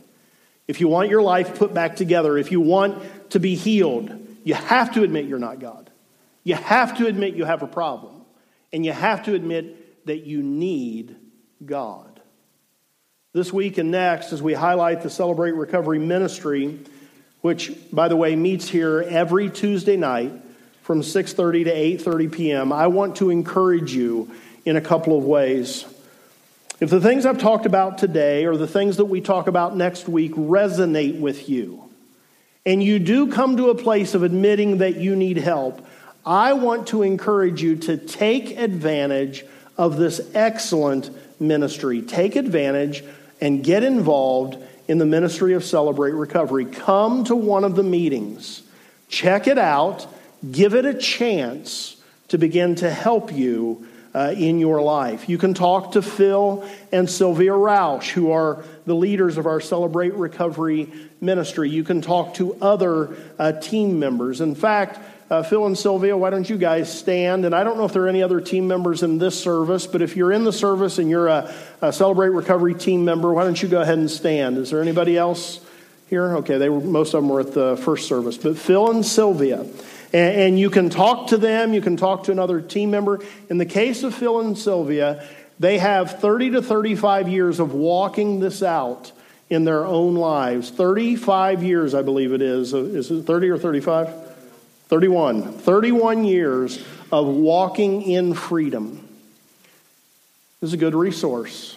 If 0.68 0.80
you 0.80 0.86
want 0.86 1.10
your 1.10 1.22
life 1.22 1.58
put 1.58 1.74
back 1.74 1.96
together, 1.96 2.38
if 2.38 2.52
you 2.52 2.60
want 2.60 3.02
to 3.30 3.40
be 3.40 3.56
healed, 3.56 4.16
you 4.44 4.54
have 4.54 4.94
to 4.94 5.02
admit 5.02 5.24
you're 5.24 5.40
not 5.40 5.58
God. 5.58 5.90
You 6.44 6.54
have 6.54 6.98
to 6.98 7.08
admit 7.08 7.34
you 7.34 7.46
have 7.46 7.64
a 7.64 7.66
problem. 7.66 8.24
And 8.72 8.86
you 8.86 8.92
have 8.92 9.24
to 9.24 9.34
admit 9.34 10.06
that 10.06 10.18
you 10.18 10.40
need 10.40 11.16
God. 11.66 12.19
This 13.32 13.52
week 13.52 13.78
and 13.78 13.92
next, 13.92 14.32
as 14.32 14.42
we 14.42 14.54
highlight 14.54 15.02
the 15.02 15.08
Celebrate 15.08 15.52
Recovery 15.52 16.00
Ministry, 16.00 16.80
which, 17.42 17.70
by 17.92 18.08
the 18.08 18.16
way, 18.16 18.34
meets 18.34 18.68
here 18.68 19.02
every 19.08 19.48
Tuesday 19.48 19.96
night 19.96 20.32
from 20.82 21.02
6.30 21.02 21.66
to 21.66 22.10
8.30 22.10 22.32
p.m., 22.32 22.72
I 22.72 22.88
want 22.88 23.18
to 23.18 23.30
encourage 23.30 23.94
you 23.94 24.32
in 24.64 24.74
a 24.74 24.80
couple 24.80 25.16
of 25.16 25.22
ways. 25.22 25.84
If 26.80 26.90
the 26.90 27.00
things 27.00 27.24
I've 27.24 27.38
talked 27.38 27.66
about 27.66 27.98
today 27.98 28.46
or 28.46 28.56
the 28.56 28.66
things 28.66 28.96
that 28.96 29.04
we 29.04 29.20
talk 29.20 29.46
about 29.46 29.76
next 29.76 30.08
week 30.08 30.34
resonate 30.34 31.20
with 31.20 31.48
you, 31.48 31.88
and 32.66 32.82
you 32.82 32.98
do 32.98 33.30
come 33.30 33.56
to 33.58 33.70
a 33.70 33.76
place 33.76 34.14
of 34.14 34.24
admitting 34.24 34.78
that 34.78 34.96
you 34.96 35.14
need 35.14 35.36
help, 35.36 35.86
I 36.26 36.54
want 36.54 36.88
to 36.88 37.04
encourage 37.04 37.62
you 37.62 37.76
to 37.76 37.96
take 37.96 38.58
advantage 38.58 39.44
of 39.78 39.98
this 39.98 40.20
excellent 40.34 41.10
ministry. 41.40 42.02
Take 42.02 42.34
advantage 42.34 43.04
and 43.40 43.64
get 43.64 43.82
involved 43.82 44.56
in 44.88 44.98
the 44.98 45.06
ministry 45.06 45.54
of 45.54 45.64
Celebrate 45.64 46.12
Recovery. 46.12 46.64
Come 46.64 47.24
to 47.24 47.36
one 47.36 47.64
of 47.64 47.76
the 47.76 47.82
meetings, 47.82 48.62
check 49.08 49.46
it 49.46 49.58
out, 49.58 50.06
give 50.50 50.74
it 50.74 50.84
a 50.84 50.94
chance 50.94 51.96
to 52.28 52.38
begin 52.38 52.74
to 52.76 52.90
help 52.90 53.32
you 53.32 53.86
uh, 54.14 54.34
in 54.36 54.58
your 54.58 54.82
life. 54.82 55.28
You 55.28 55.38
can 55.38 55.54
talk 55.54 55.92
to 55.92 56.02
Phil 56.02 56.68
and 56.90 57.08
Sylvia 57.08 57.52
Roush, 57.52 58.10
who 58.10 58.32
are 58.32 58.64
the 58.86 58.94
leaders 58.94 59.36
of 59.36 59.46
our 59.46 59.60
Celebrate 59.60 60.14
Recovery 60.14 60.92
ministry. 61.20 61.70
You 61.70 61.84
can 61.84 62.00
talk 62.00 62.34
to 62.34 62.54
other 62.60 63.16
uh, 63.38 63.52
team 63.52 63.98
members. 63.98 64.40
In 64.40 64.54
fact, 64.54 64.98
uh, 65.30 65.44
Phil 65.44 65.64
and 65.64 65.78
Sylvia, 65.78 66.16
why 66.16 66.30
don't 66.30 66.50
you 66.50 66.58
guys 66.58 66.92
stand? 66.92 67.44
And 67.44 67.54
I 67.54 67.62
don't 67.62 67.76
know 67.76 67.84
if 67.84 67.92
there 67.92 68.02
are 68.04 68.08
any 68.08 68.22
other 68.22 68.40
team 68.40 68.66
members 68.66 69.04
in 69.04 69.18
this 69.18 69.40
service, 69.40 69.86
but 69.86 70.02
if 70.02 70.16
you're 70.16 70.32
in 70.32 70.42
the 70.42 70.52
service 70.52 70.98
and 70.98 71.08
you're 71.08 71.28
a, 71.28 71.54
a 71.80 71.92
Celebrate 71.92 72.30
Recovery 72.30 72.74
team 72.74 73.04
member, 73.04 73.32
why 73.32 73.44
don't 73.44 73.62
you 73.62 73.68
go 73.68 73.80
ahead 73.80 73.98
and 73.98 74.10
stand? 74.10 74.58
Is 74.58 74.70
there 74.70 74.82
anybody 74.82 75.16
else 75.16 75.60
here? 76.08 76.38
Okay, 76.38 76.58
they 76.58 76.68
were, 76.68 76.80
most 76.80 77.14
of 77.14 77.22
them 77.22 77.28
were 77.28 77.40
at 77.40 77.52
the 77.52 77.76
first 77.76 78.08
service. 78.08 78.38
But 78.38 78.58
Phil 78.58 78.90
and 78.90 79.06
Sylvia, 79.06 79.60
and, 79.60 79.74
and 80.12 80.58
you 80.58 80.68
can 80.68 80.90
talk 80.90 81.28
to 81.28 81.36
them, 81.36 81.74
you 81.74 81.80
can 81.80 81.96
talk 81.96 82.24
to 82.24 82.32
another 82.32 82.60
team 82.60 82.90
member. 82.90 83.20
In 83.48 83.58
the 83.58 83.66
case 83.66 84.02
of 84.02 84.12
Phil 84.12 84.40
and 84.40 84.58
Sylvia, 84.58 85.24
they 85.60 85.78
have 85.78 86.18
30 86.18 86.50
to 86.52 86.62
35 86.62 87.28
years 87.28 87.60
of 87.60 87.72
walking 87.72 88.40
this 88.40 88.64
out 88.64 89.12
in 89.48 89.62
their 89.62 89.86
own 89.86 90.16
lives. 90.16 90.70
35 90.70 91.62
years, 91.62 91.94
I 91.94 92.02
believe 92.02 92.32
it 92.32 92.42
is. 92.42 92.74
Is 92.74 93.12
it 93.12 93.22
30 93.22 93.50
or 93.50 93.58
35? 93.58 94.29
31. 94.90 95.52
31 95.52 96.24
years 96.24 96.84
of 97.12 97.28
walking 97.28 98.02
in 98.02 98.34
freedom. 98.34 99.08
This 100.60 100.70
is 100.70 100.74
a 100.74 100.78
good 100.78 100.96
resource. 100.96 101.76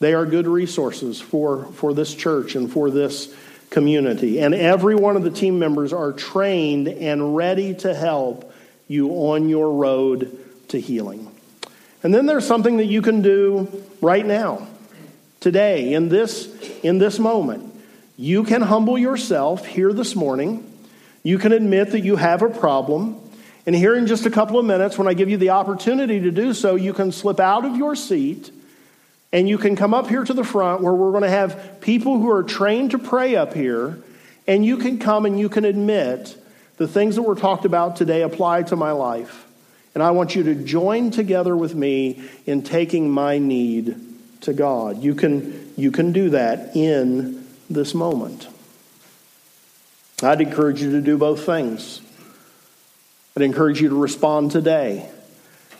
They 0.00 0.14
are 0.14 0.24
good 0.24 0.46
resources 0.46 1.20
for, 1.20 1.66
for 1.74 1.92
this 1.92 2.14
church 2.14 2.54
and 2.54 2.72
for 2.72 2.90
this 2.90 3.34
community. 3.68 4.40
And 4.40 4.54
every 4.54 4.94
one 4.94 5.16
of 5.16 5.24
the 5.24 5.30
team 5.30 5.58
members 5.58 5.92
are 5.92 6.10
trained 6.10 6.88
and 6.88 7.36
ready 7.36 7.74
to 7.74 7.94
help 7.94 8.50
you 8.88 9.10
on 9.10 9.50
your 9.50 9.70
road 9.70 10.38
to 10.68 10.80
healing. 10.80 11.30
And 12.02 12.14
then 12.14 12.24
there's 12.24 12.46
something 12.46 12.78
that 12.78 12.86
you 12.86 13.02
can 13.02 13.20
do 13.20 13.84
right 14.00 14.24
now, 14.24 14.66
today, 15.40 15.92
in 15.92 16.08
this, 16.08 16.46
in 16.82 16.96
this 16.96 17.18
moment. 17.18 17.74
You 18.16 18.42
can 18.44 18.62
humble 18.62 18.96
yourself 18.96 19.66
here 19.66 19.92
this 19.92 20.16
morning. 20.16 20.71
You 21.22 21.38
can 21.38 21.52
admit 21.52 21.92
that 21.92 22.00
you 22.00 22.16
have 22.16 22.42
a 22.42 22.50
problem. 22.50 23.20
And 23.64 23.74
here 23.76 23.94
in 23.94 24.06
just 24.06 24.26
a 24.26 24.30
couple 24.30 24.58
of 24.58 24.64
minutes, 24.64 24.98
when 24.98 25.06
I 25.06 25.14
give 25.14 25.28
you 25.28 25.36
the 25.36 25.50
opportunity 25.50 26.20
to 26.20 26.30
do 26.30 26.52
so, 26.52 26.74
you 26.74 26.92
can 26.92 27.12
slip 27.12 27.38
out 27.38 27.64
of 27.64 27.76
your 27.76 27.94
seat 27.94 28.50
and 29.32 29.48
you 29.48 29.56
can 29.56 29.76
come 29.76 29.94
up 29.94 30.08
here 30.08 30.24
to 30.24 30.34
the 30.34 30.44
front 30.44 30.82
where 30.82 30.92
we're 30.92 31.12
going 31.12 31.22
to 31.22 31.30
have 31.30 31.80
people 31.80 32.18
who 32.18 32.30
are 32.30 32.42
trained 32.42 32.90
to 32.90 32.98
pray 32.98 33.34
up 33.36 33.54
here. 33.54 33.98
And 34.46 34.64
you 34.64 34.76
can 34.76 34.98
come 34.98 35.24
and 35.24 35.38
you 35.38 35.48
can 35.48 35.64
admit 35.64 36.36
the 36.76 36.88
things 36.88 37.16
that 37.16 37.22
were 37.22 37.36
talked 37.36 37.64
about 37.64 37.96
today 37.96 38.22
apply 38.22 38.64
to 38.64 38.76
my 38.76 38.90
life. 38.90 39.46
And 39.94 40.02
I 40.02 40.10
want 40.10 40.34
you 40.34 40.42
to 40.44 40.54
join 40.54 41.10
together 41.10 41.56
with 41.56 41.74
me 41.74 42.22
in 42.46 42.62
taking 42.62 43.10
my 43.10 43.38
need 43.38 43.96
to 44.42 44.52
God. 44.52 45.02
You 45.02 45.14
can, 45.14 45.72
you 45.76 45.92
can 45.92 46.12
do 46.12 46.30
that 46.30 46.74
in 46.74 47.46
this 47.70 47.94
moment. 47.94 48.48
I'd 50.22 50.40
encourage 50.40 50.80
you 50.82 50.92
to 50.92 51.00
do 51.00 51.18
both 51.18 51.44
things. 51.44 52.00
I'd 53.36 53.42
encourage 53.42 53.80
you 53.80 53.88
to 53.88 53.94
respond 53.94 54.50
today, 54.50 55.08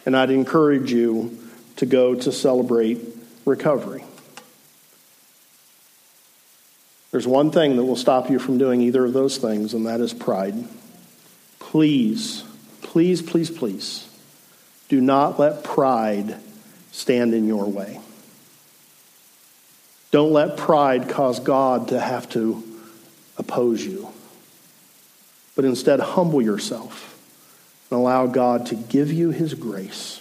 and 0.07 0.17
I'd 0.17 0.31
encourage 0.31 0.93
you 0.93 1.39
to 1.77 1.87
go 1.87 2.15
to 2.15 2.33
celebrate 2.33 3.01
recovery. 3.45 4.05
There's 7.11 7.27
one 7.27 7.51
thing 7.51 7.77
that 7.77 7.85
will 7.85 7.97
stop 7.97 8.31
you 8.31 8.39
from 8.39 8.57
doing 8.57 8.81
either 8.81 9.05
of 9.05 9.13
those 9.13 9.37
things, 9.37 9.75
and 9.75 9.87
that 9.87 10.01
is 10.01 10.15
pride. 10.15 10.55
Please, 11.59 12.43
please, 12.81 13.21
please, 13.21 13.51
please, 13.51 14.09
do 14.89 15.01
not 15.01 15.39
let 15.39 15.63
pride 15.63 16.37
stand 16.91 17.35
in 17.35 17.47
your 17.47 17.67
way. 17.67 18.01
Don't 20.11 20.33
let 20.33 20.57
pride 20.57 21.09
cause 21.09 21.39
God 21.39 21.89
to 21.89 22.01
have 22.01 22.29
to 22.31 22.63
oppose 23.37 23.85
you. 23.85 24.09
But 25.55 25.65
instead, 25.65 26.01
humble 26.01 26.41
yourself 26.41 27.19
and 27.91 27.99
allow 28.01 28.27
God 28.27 28.67
to 28.67 28.75
give 28.75 29.13
you 29.13 29.31
his 29.31 29.55
grace. 29.55 30.21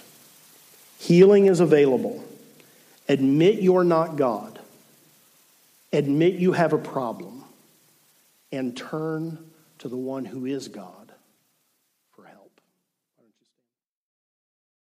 Healing 0.98 1.46
is 1.46 1.60
available. 1.60 2.22
Admit 3.08 3.60
you're 3.60 3.84
not 3.84 4.16
God. 4.16 4.60
Admit 5.92 6.34
you 6.34 6.52
have 6.52 6.72
a 6.72 6.78
problem. 6.78 7.44
And 8.52 8.76
turn 8.76 9.38
to 9.78 9.88
the 9.88 9.96
one 9.96 10.24
who 10.24 10.44
is 10.44 10.68
God 10.68 11.01